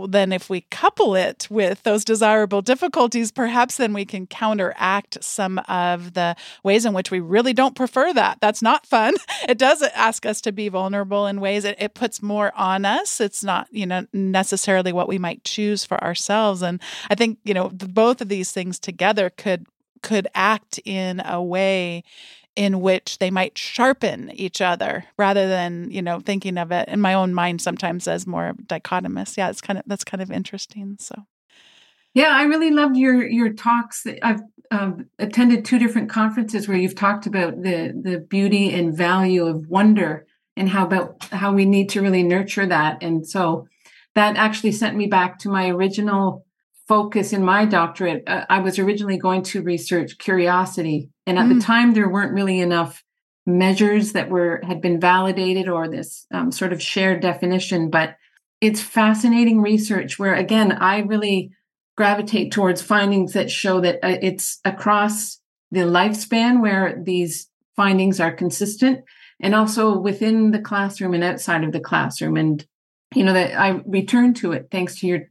[0.08, 5.60] then if we couple it with those desirable difficulties, perhaps then we can counteract some
[5.68, 8.40] of the ways in which we really don't prefer that.
[8.42, 9.16] That's not fun.
[9.50, 13.20] It does ask us to be vulnerable in ways it, it puts more on us.
[13.20, 16.62] It's not, you know, necessarily what we might choose for ourselves.
[16.62, 16.80] And
[17.10, 19.66] I think, you know, both of these things together could
[20.02, 22.04] could act in a way
[22.56, 27.00] in which they might sharpen each other rather than you know thinking of it in
[27.00, 30.98] my own mind sometimes as more dichotomous yeah it's kind of that's kind of interesting
[31.00, 31.16] so.
[32.14, 34.06] Yeah i really loved your your talks.
[34.22, 39.46] I've um, attended two different conferences where you've talked about the the beauty and value
[39.46, 40.26] of wonder
[40.56, 43.68] and how about how we need to really nurture that and so
[44.16, 46.46] that actually sent me back to my original
[46.92, 51.10] focus in my doctorate, uh, I was originally going to research curiosity.
[51.26, 51.56] And at mm.
[51.56, 53.02] the time, there weren't really enough
[53.46, 58.16] measures that were had been validated or this um, sort of shared definition but
[58.62, 61.50] it's fascinating research where again i really
[61.98, 65.40] gravitate towards findings that show that uh, it's across
[65.72, 69.00] the lifespan where these findings are consistent
[69.42, 72.68] and also within the classroom and outside of the classroom and
[73.16, 75.22] you know that i return to it thanks to your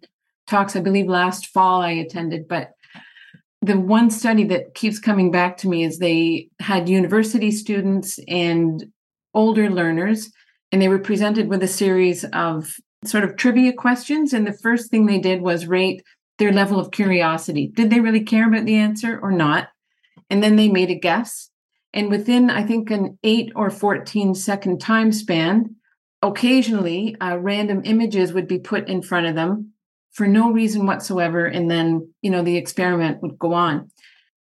[0.50, 2.72] talks i believe last fall i attended but
[3.62, 8.86] the one study that keeps coming back to me is they had university students and
[9.34, 10.30] older learners
[10.72, 12.74] and they were presented with a series of
[13.04, 16.02] sort of trivia questions and the first thing they did was rate
[16.38, 17.70] their level of curiosity.
[17.74, 19.68] Did they really care about the answer or not?
[20.30, 21.50] And then they made a guess
[21.92, 25.76] and within i think an 8 or 14 second time span
[26.22, 29.72] occasionally uh, random images would be put in front of them
[30.12, 33.90] for no reason whatsoever and then you know the experiment would go on.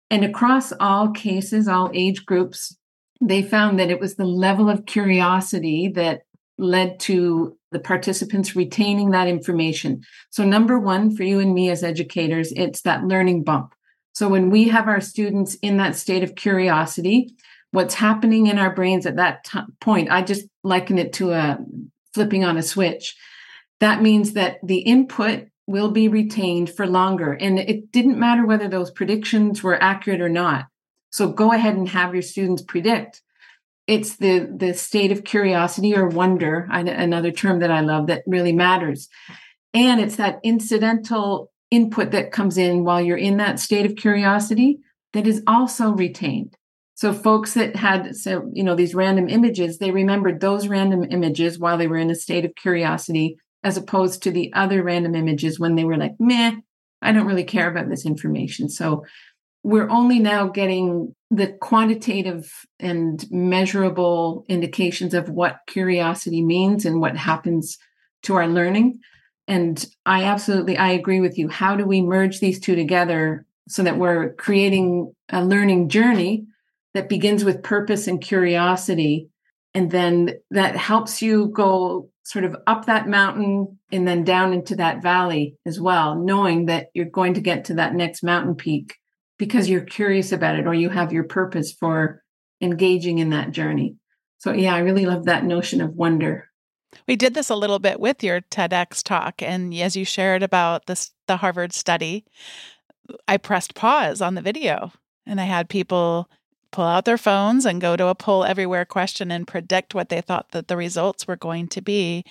[0.10, 2.76] And across all cases all age groups
[3.20, 6.22] they found that it was the level of curiosity that
[6.60, 10.02] led to the participants retaining that information.
[10.30, 13.74] So number 1 for you and me as educators it's that learning bump.
[14.14, 17.36] So when we have our students in that state of curiosity
[17.72, 21.60] what's happening in our brains at that t- point i just liken it to a
[22.18, 23.16] flipping on a switch.
[23.80, 27.34] That means that the input will be retained for longer.
[27.34, 30.68] And it didn't matter whether those predictions were accurate or not.
[31.12, 33.22] So go ahead and have your students predict.
[33.86, 38.54] It's the, the state of curiosity or wonder, another term that I love that really
[38.54, 39.08] matters.
[39.74, 44.80] And it's that incidental input that comes in while you're in that state of curiosity
[45.14, 46.56] that is also retained.
[46.96, 51.60] So folks that had so you know these random images, they remembered those random images
[51.60, 53.38] while they were in a state of curiosity
[53.68, 56.56] as opposed to the other random images when they were like, meh,
[57.02, 58.70] I don't really care about this information.
[58.70, 59.04] So
[59.62, 62.50] we're only now getting the quantitative
[62.80, 67.78] and measurable indications of what curiosity means and what happens
[68.24, 69.00] to our learning.
[69.50, 71.50] And I absolutely I agree with you.
[71.50, 76.46] How do we merge these two together so that we're creating a learning journey
[76.94, 79.30] that begins with purpose and curiosity
[79.78, 84.76] and then that helps you go sort of up that mountain and then down into
[84.78, 88.96] that valley as well, knowing that you're going to get to that next mountain peak
[89.38, 92.24] because you're curious about it or you have your purpose for
[92.60, 93.96] engaging in that journey.
[94.40, 96.50] So, yeah, I really love that notion of wonder.
[97.08, 99.44] We did this a little bit with your TEDx talk.
[99.44, 102.26] And as you shared about this, the Harvard study,
[103.28, 104.92] I pressed pause on the video
[105.28, 106.32] and I had people
[106.72, 110.22] pull out their phones and go to a poll everywhere question and predict what they
[110.22, 112.24] thought that the results were going to be.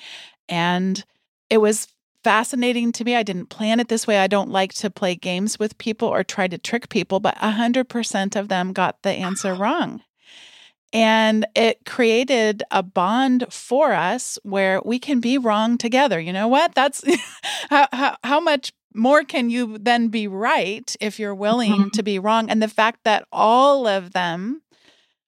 [0.48, 1.04] And
[1.50, 1.88] it was
[2.24, 3.14] fascinating to me.
[3.14, 4.18] I didn't plan it this way.
[4.18, 8.36] I don't like to play games with people or try to trick people, but 100%
[8.36, 10.02] of them got the answer wrong.
[10.92, 16.18] And it created a bond for us where we can be wrong together.
[16.18, 16.74] You know what?
[16.74, 17.04] That's
[17.70, 21.88] how, how, how much more can you then be right if you're willing mm-hmm.
[21.90, 24.62] to be wrong and the fact that all of them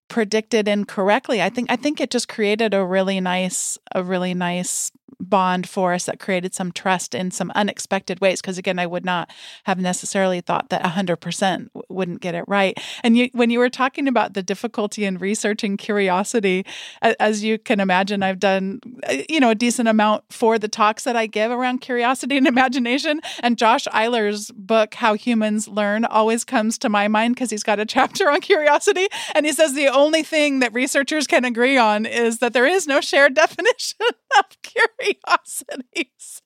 [0.09, 4.91] predicted incorrectly i think i think it just created a really nice a really nice
[5.21, 9.05] bond for us that created some trust in some unexpected ways because again i would
[9.05, 9.31] not
[9.65, 12.79] have necessarily thought that 100% wouldn't get it right.
[13.03, 16.65] And you, when you were talking about the difficulty in researching curiosity
[17.03, 21.05] as you can imagine i've done uh, you know a decent amount for the talks
[21.05, 23.21] that i give around curiosity and imagination.
[23.41, 27.79] And josh eyler's book how humans learn always comes to my mind because he's got
[27.79, 29.07] a chapter on curiosity.
[29.35, 32.87] And he says the only thing that researchers can agree on is that there is
[32.87, 33.99] no shared definition
[34.39, 34.98] of curiosity.
[36.19, 36.45] So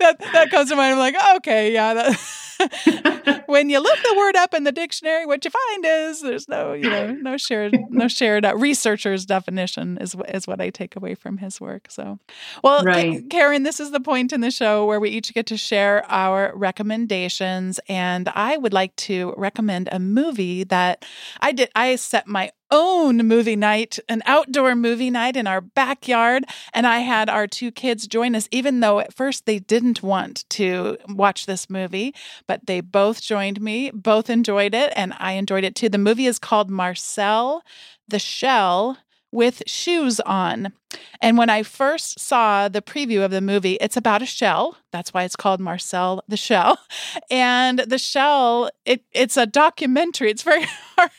[0.00, 0.92] that that comes to mind.
[0.94, 1.94] I'm like, okay, yeah.
[1.94, 6.48] That, when you look the word up in the dictionary, what you find is there's
[6.48, 10.94] no, you know, no shared, no shared uh, researcher's definition is is what I take
[10.94, 11.88] away from his work.
[11.90, 12.20] So,
[12.62, 13.28] well, right.
[13.28, 16.52] Karen, this is the point in the show where we each get to share our
[16.54, 21.04] recommendations, and I would like to recommend a movie that
[21.40, 21.70] I did.
[21.74, 26.44] I set my own movie night, an outdoor movie night in our backyard.
[26.74, 30.48] And I had our two kids join us, even though at first they didn't want
[30.50, 32.14] to watch this movie,
[32.46, 35.88] but they both joined me, both enjoyed it, and I enjoyed it too.
[35.88, 37.62] The movie is called Marcel
[38.06, 38.98] the Shell
[39.30, 40.72] with shoes on.
[41.20, 44.76] And when I first saw the preview of the movie, it's about a shell.
[44.90, 46.78] That's why it's called Marcel the Shell.
[47.30, 50.30] And the shell, it, it's a documentary.
[50.30, 50.64] It's very
[50.96, 51.10] hard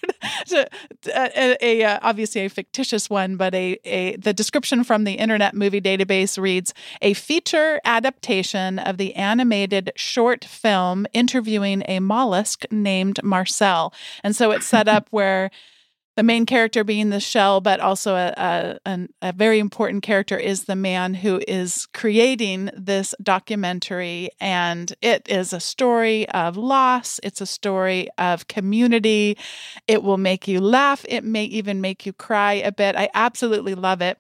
[0.48, 5.04] to uh, a, a, a, obviously a fictitious one, but a, a the description from
[5.04, 12.00] the Internet Movie Database reads a feature adaptation of the animated short film interviewing a
[12.00, 13.94] mollusk named Marcel.
[14.24, 15.52] And so it's set up where
[16.20, 20.66] the main character being the shell, but also a, a, a, very important character is
[20.66, 24.30] the man who is creating this documentary.
[24.38, 29.38] And it is a story of loss, it's a story of community.
[29.88, 32.98] It will make you laugh, it may even make you cry a bit.
[32.98, 34.18] I absolutely love it.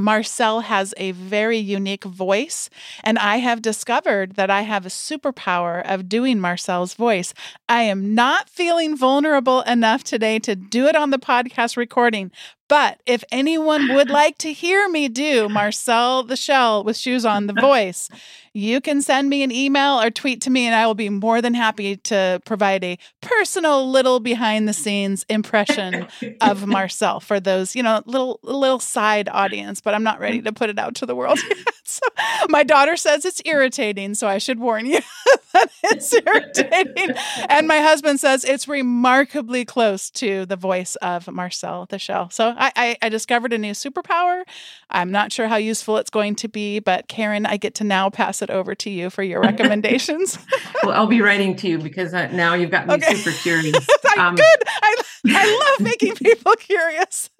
[0.00, 2.70] Marcel has a very unique voice,
[3.04, 7.34] and I have discovered that I have a superpower of doing Marcel's voice.
[7.68, 12.30] I am not feeling vulnerable enough today to do it on the podcast recording,
[12.70, 17.48] but if anyone would like to hear me do Marcel the Shell with shoes on
[17.48, 18.08] the voice,
[18.52, 21.40] you can send me an email or tweet to me, and I will be more
[21.40, 26.06] than happy to provide a personal little behind the scenes impression
[26.40, 29.80] of Marcel for those, you know, little little side audience.
[29.80, 31.58] But I'm not ready to put it out to the world yet.
[31.84, 32.06] So
[32.48, 35.00] my daughter says it's irritating, so I should warn you
[35.52, 37.16] that it's irritating.
[37.48, 42.30] And my husband says it's remarkably close to the voice of Marcel the Shell.
[42.30, 44.42] So I, I, I discovered a new superpower.
[44.90, 48.10] I'm not sure how useful it's going to be, but Karen, I get to now
[48.10, 50.38] pass it over to you for your recommendations.
[50.84, 53.14] well, I'll be writing to you because uh, now you've got me okay.
[53.14, 53.86] super curious.
[54.18, 54.44] Um, Good.
[54.66, 54.96] I,
[55.28, 57.30] I love making people curious.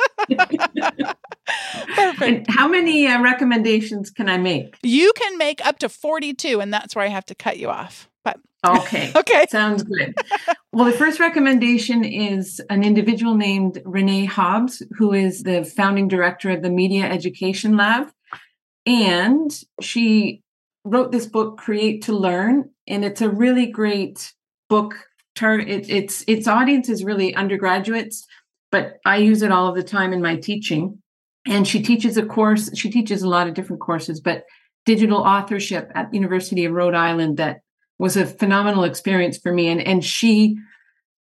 [1.94, 2.22] Perfect.
[2.22, 4.76] And how many uh, recommendations can I make?
[4.82, 8.09] You can make up to 42, and that's where I have to cut you off.
[8.66, 9.12] Okay.
[9.16, 9.46] okay.
[9.48, 10.14] Sounds good.
[10.72, 16.50] Well, the first recommendation is an individual named Renee Hobbs, who is the founding director
[16.50, 18.08] of the Media Education Lab.
[18.86, 19.50] And
[19.80, 20.42] she
[20.84, 24.32] wrote this book, Create to Learn, and it's a really great
[24.68, 24.94] book.
[25.42, 28.26] It, it's its audience is really undergraduates,
[28.70, 31.00] but I use it all of the time in my teaching.
[31.46, 32.70] And she teaches a course.
[32.76, 34.44] She teaches a lot of different courses, but
[34.84, 37.60] digital authorship at University of Rhode Island that
[38.00, 39.68] was a phenomenal experience for me.
[39.68, 40.56] And and she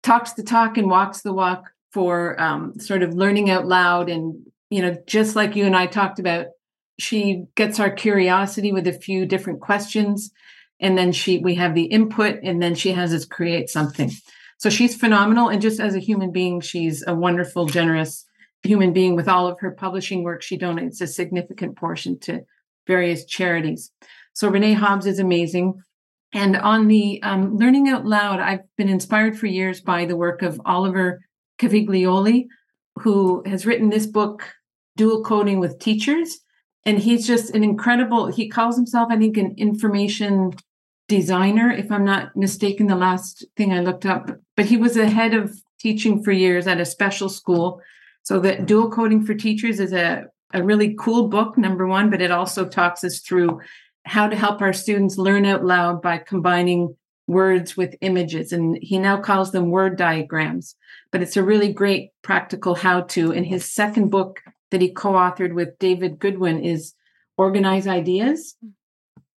[0.02, 4.10] talks the talk and walks the walk for um, sort of learning out loud.
[4.10, 6.48] And you know just like you and I talked about
[6.98, 10.32] she gets our curiosity with a few different questions.
[10.80, 14.12] And then she we have the input and then she has us create something.
[14.58, 15.50] So she's phenomenal.
[15.50, 18.26] And just as a human being she's a wonderful generous
[18.64, 19.18] human being.
[19.18, 22.46] With all of her publishing work she donates a significant portion to
[22.88, 23.92] various charities.
[24.32, 25.84] So renee hobbs is amazing
[26.34, 30.42] and on the um, learning out loud i've been inspired for years by the work
[30.42, 31.20] of oliver
[31.60, 32.48] caviglioli
[33.00, 34.44] who has written this book
[35.00, 36.40] dual coding with teachers.
[36.86, 40.54] And he's just an incredible he calls himself i think an information
[41.08, 44.30] designer if i'm not mistaken the last thing i looked up.
[44.56, 47.82] But he was a head of teaching for years at a special school.
[48.24, 52.22] So that dual coding for teachers is a, a really cool book number one but
[52.22, 53.60] it also talks us through
[54.10, 56.96] how to help our students learn out loud by combining
[57.28, 60.76] words with images and he now calls them word diagrams
[61.12, 64.42] but it's a really great practical how to in his second book
[64.72, 66.94] that he co-authored with David Goodwin is
[67.38, 68.56] Organize Ideas.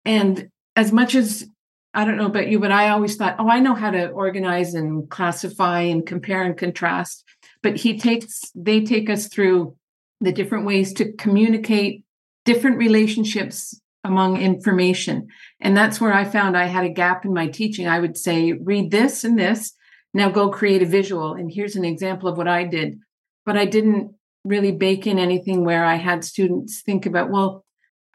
[0.04, 1.46] And as much as
[1.94, 4.74] I don't know about you, but I always thought, oh, I know how to organize
[4.74, 7.24] and classify and compare and contrast.
[7.62, 9.76] But he takes, they take us through
[10.20, 12.04] the different ways to communicate
[12.44, 15.28] different relationships among information.
[15.60, 17.86] And that's where I found I had a gap in my teaching.
[17.86, 19.72] I would say, read this and this.
[20.14, 21.34] Now go create a visual.
[21.34, 22.98] And here's an example of what I did.
[23.46, 27.64] But I didn't really bake in anything where I had students think about, well,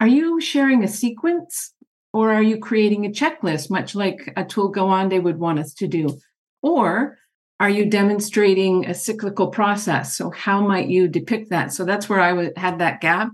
[0.00, 1.72] are you sharing a sequence
[2.12, 6.18] or are you creating a checklist, much like Atul Gawande would want us to do?
[6.62, 7.18] Or
[7.60, 10.16] are you demonstrating a cyclical process?
[10.16, 11.72] So, how might you depict that?
[11.72, 13.30] So, that's where I had that gap.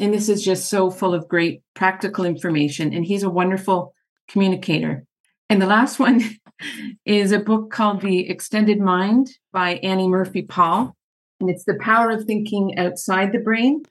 [0.00, 2.92] And this is just so full of great practical information.
[2.92, 3.94] And he's a wonderful
[4.28, 5.04] communicator.
[5.50, 6.22] And the last one
[7.04, 10.96] is a book called The Extended Mind by Annie Murphy Paul
[11.40, 13.82] and it's the power of thinking outside the brain.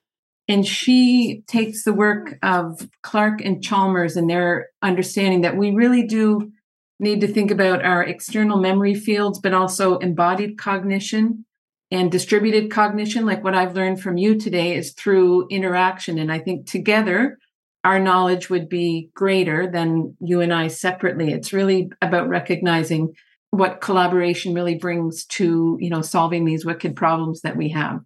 [0.49, 6.03] And she takes the work of Clark and Chalmers and their understanding that we really
[6.03, 6.51] do
[6.99, 11.45] need to think about our external memory fields, but also embodied cognition
[11.91, 13.25] and distributed cognition.
[13.25, 16.19] Like what I've learned from you today is through interaction.
[16.19, 17.37] And I think together,
[17.83, 21.31] our knowledge would be greater than you and I separately.
[21.31, 23.13] It's really about recognizing
[23.51, 28.01] what collaboration really brings to you know solving these wicked problems that we have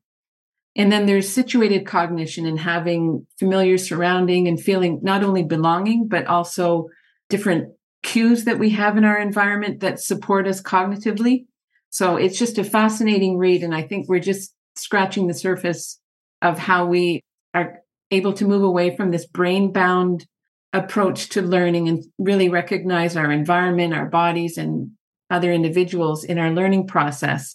[0.75, 6.27] And then there's situated cognition and having familiar surrounding and feeling not only belonging, but
[6.27, 6.87] also
[7.29, 7.73] different
[8.03, 11.45] cues that we have in our environment that support us cognitively.
[11.91, 13.63] So it's just a fascinating read.
[13.63, 15.99] And I think we're just scratching the surface
[16.41, 17.21] of how we
[17.53, 20.25] are able to move away from this brain bound
[20.73, 24.91] approach to learning and really recognize our environment, our bodies, and
[25.29, 27.53] other individuals in our learning process.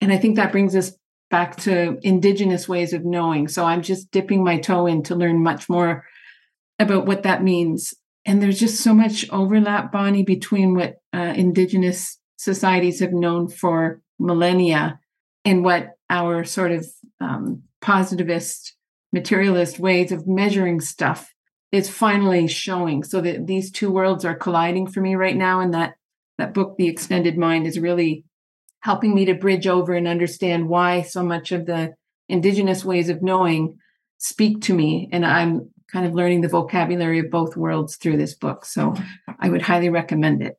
[0.00, 0.92] And I think that brings us
[1.30, 3.48] back to indigenous ways of knowing.
[3.48, 6.04] So I'm just dipping my toe in to learn much more
[6.78, 7.94] about what that means.
[8.26, 14.00] And there's just so much overlap, Bonni, between what uh, indigenous societies have known for
[14.18, 14.98] millennia
[15.44, 16.86] and what our sort of
[17.20, 18.74] um, positivist,
[19.12, 21.32] materialist ways of measuring stuff
[21.70, 23.04] is finally showing.
[23.04, 25.94] So that these two worlds are colliding for me right now, and that
[26.38, 28.24] that book, The Extended Mind, is really
[28.80, 31.94] helping me to bridge over and understand why so much of the
[32.28, 33.78] indigenous ways of knowing
[34.18, 35.08] speak to me.
[35.12, 38.64] And I'm kind of learning the vocabulary of both worlds through this book.
[38.64, 38.94] So
[39.38, 40.56] I would highly recommend it.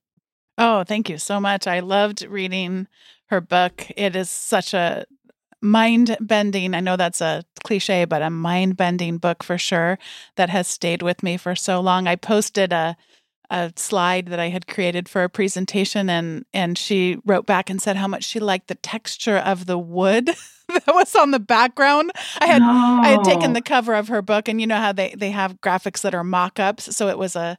[0.57, 1.67] Oh, thank you so much.
[1.67, 2.87] I loved reading
[3.27, 3.87] her book.
[3.97, 5.05] It is such a
[5.61, 9.97] mind bending, I know that's a cliche, but a mind bending book for sure
[10.35, 12.07] that has stayed with me for so long.
[12.07, 12.95] I posted a
[13.49, 17.81] a slide that I had created for a presentation and and she wrote back and
[17.81, 20.25] said how much she liked the texture of the wood
[20.69, 22.11] that was on the background.
[22.39, 22.99] I had no.
[23.03, 25.61] I had taken the cover of her book and you know how they they have
[25.61, 27.57] graphics that are mock-ups so it was a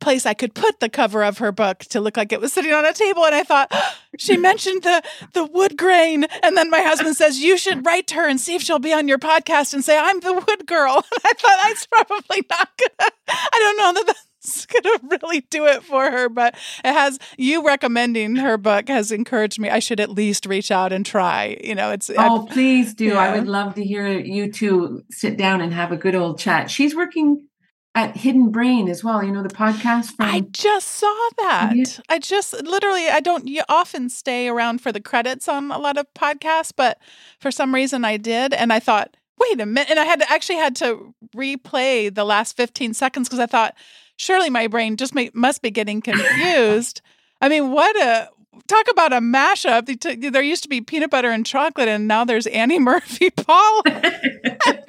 [0.00, 2.72] place I could put the cover of her book to look like it was sitting
[2.72, 3.24] on a table.
[3.24, 6.24] And I thought, oh, she mentioned the the wood grain.
[6.42, 8.92] And then my husband says, You should write to her and see if she'll be
[8.92, 11.04] on your podcast and say, I'm the wood girl.
[11.12, 15.66] And I thought that's probably not gonna I don't know that that's gonna really do
[15.66, 19.68] it for her, but it has you recommending her book has encouraged me.
[19.70, 21.58] I should at least reach out and try.
[21.62, 23.06] You know, it's Oh, I've, please do.
[23.06, 23.18] Yeah.
[23.18, 26.70] I would love to hear you two sit down and have a good old chat.
[26.70, 27.46] She's working
[27.94, 29.22] at Hidden Brain as well.
[29.22, 30.26] You know the podcast from.
[30.26, 31.72] I just saw that.
[31.74, 31.84] Yeah.
[32.08, 35.98] I just literally I don't you often stay around for the credits on a lot
[35.98, 36.98] of podcasts, but
[37.38, 40.30] for some reason I did, and I thought, wait a minute, and I had to
[40.30, 43.74] actually had to replay the last fifteen seconds because I thought
[44.16, 47.02] surely my brain just may, must be getting confused.
[47.40, 48.28] I mean, what a
[48.68, 50.32] talk about a mashup.
[50.32, 53.82] There used to be peanut butter and chocolate, and now there's Annie Murphy Paul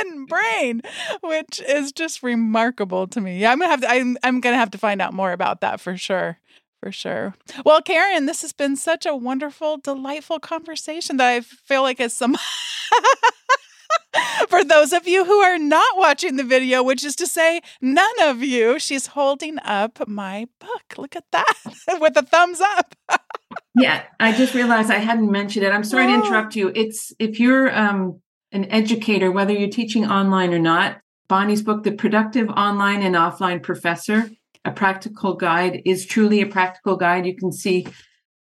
[0.00, 0.82] in brain,
[1.22, 3.38] which is just remarkable to me.
[3.38, 3.90] Yeah, I'm gonna have to.
[3.90, 6.38] I'm, I'm gonna have to find out more about that for sure.
[6.80, 7.34] For sure.
[7.64, 12.12] Well, Karen, this has been such a wonderful, delightful conversation that I feel like is
[12.12, 12.36] some.
[14.48, 18.14] For those of you who are not watching the video, which is to say, none
[18.22, 20.98] of you, she's holding up my book.
[20.98, 21.54] Look at that
[22.00, 22.94] with a thumbs up.
[23.74, 25.72] yeah, I just realized I hadn't mentioned it.
[25.72, 26.70] I'm sorry to interrupt you.
[26.74, 28.20] It's if you're um,
[28.54, 33.62] an educator, whether you're teaching online or not, Bonni's book, The Productive Online and Offline
[33.62, 34.30] Professor,
[34.64, 37.26] a practical guide, is truly a practical guide.
[37.26, 37.86] You can see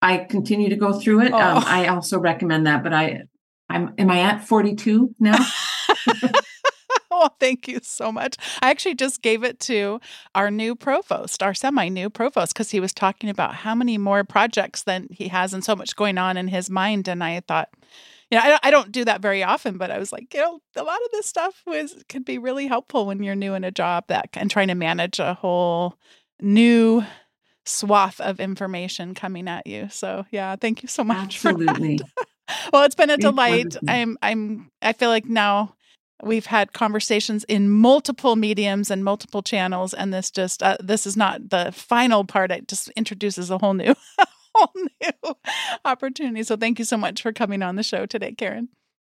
[0.01, 1.33] I continue to go through it.
[1.33, 1.59] Um, oh.
[1.59, 3.23] Um, I also recommend that, but I
[3.69, 5.37] I'm am I at 42 now?
[7.11, 8.37] oh, thank you so much.
[8.63, 10.01] I actually just gave it to
[10.35, 14.23] our new provost, our semi new provost, because he was talking about how many more
[14.23, 17.09] projects than he has and so much going on in his mind.
[17.09, 17.71] And I thought,
[18.31, 20.59] you know, I, I don't do that very often, but I was like, you know,
[20.77, 23.71] a lot of this stuff was could be really helpful when you're new in a
[23.71, 25.97] job that and trying to manage a whole
[26.41, 27.05] new
[27.65, 29.89] swath of information coming at you.
[29.91, 31.99] So yeah, thank you so much Absolutely.
[31.99, 32.27] for that
[32.73, 33.77] well, it's been a delight.
[33.89, 35.75] I'm I'm I feel like now
[36.23, 41.17] we've had conversations in multiple mediums and multiple channels and this just uh, this is
[41.17, 43.95] not the final part it just introduces a whole new
[44.57, 45.35] whole new
[45.85, 48.69] opportunity so thank you so much for coming on the show today karen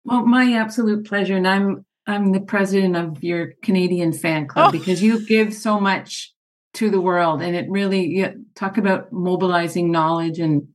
[0.06, 4.72] well my absolute pleasure and i'm i'm the president of your canadian fan club oh.
[4.72, 6.34] because you give so much
[6.74, 10.68] to the world and it really you talk about mobilizing knowledge and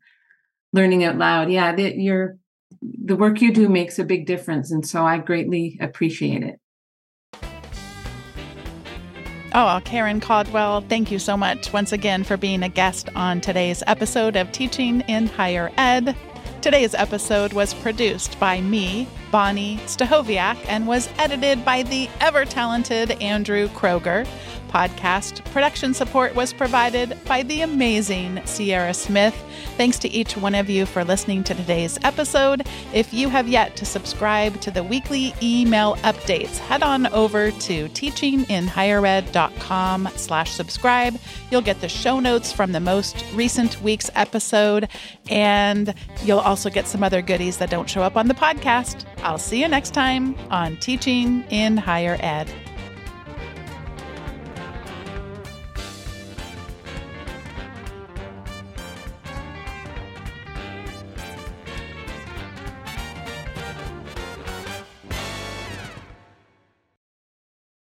[0.73, 2.37] learning out loud yeah that you're
[2.83, 4.71] the work you do makes a big difference.
[4.71, 6.61] And so I greatly appreciate it.
[9.59, 13.83] Oh, Karen Caldwell, thank you so much once again for being a guest on today's
[13.87, 16.15] episode of Teaching in Higher Ed.
[16.61, 23.13] Today's episode was produced by me, Bonni Stachowiak, and was edited by the ever talented
[23.23, 24.29] Andrew Kroeger
[24.77, 25.43] podcast.
[25.53, 29.35] Production support was provided by the amazing Sierra Smith.
[29.79, 32.67] Thanks to each one of you for listening to today's episode.
[32.93, 37.89] If you have yet to subscribe to the weekly email updates, head on over to
[37.89, 41.19] teachinginhighered.com slash subscribe.
[41.51, 44.91] You'll get the show notes from the most recent week's episode,
[45.31, 49.07] and you'll also get some other goodies that don't show up on the podcast.
[49.23, 52.53] I'll see you next time on Teaching in Higher Ed.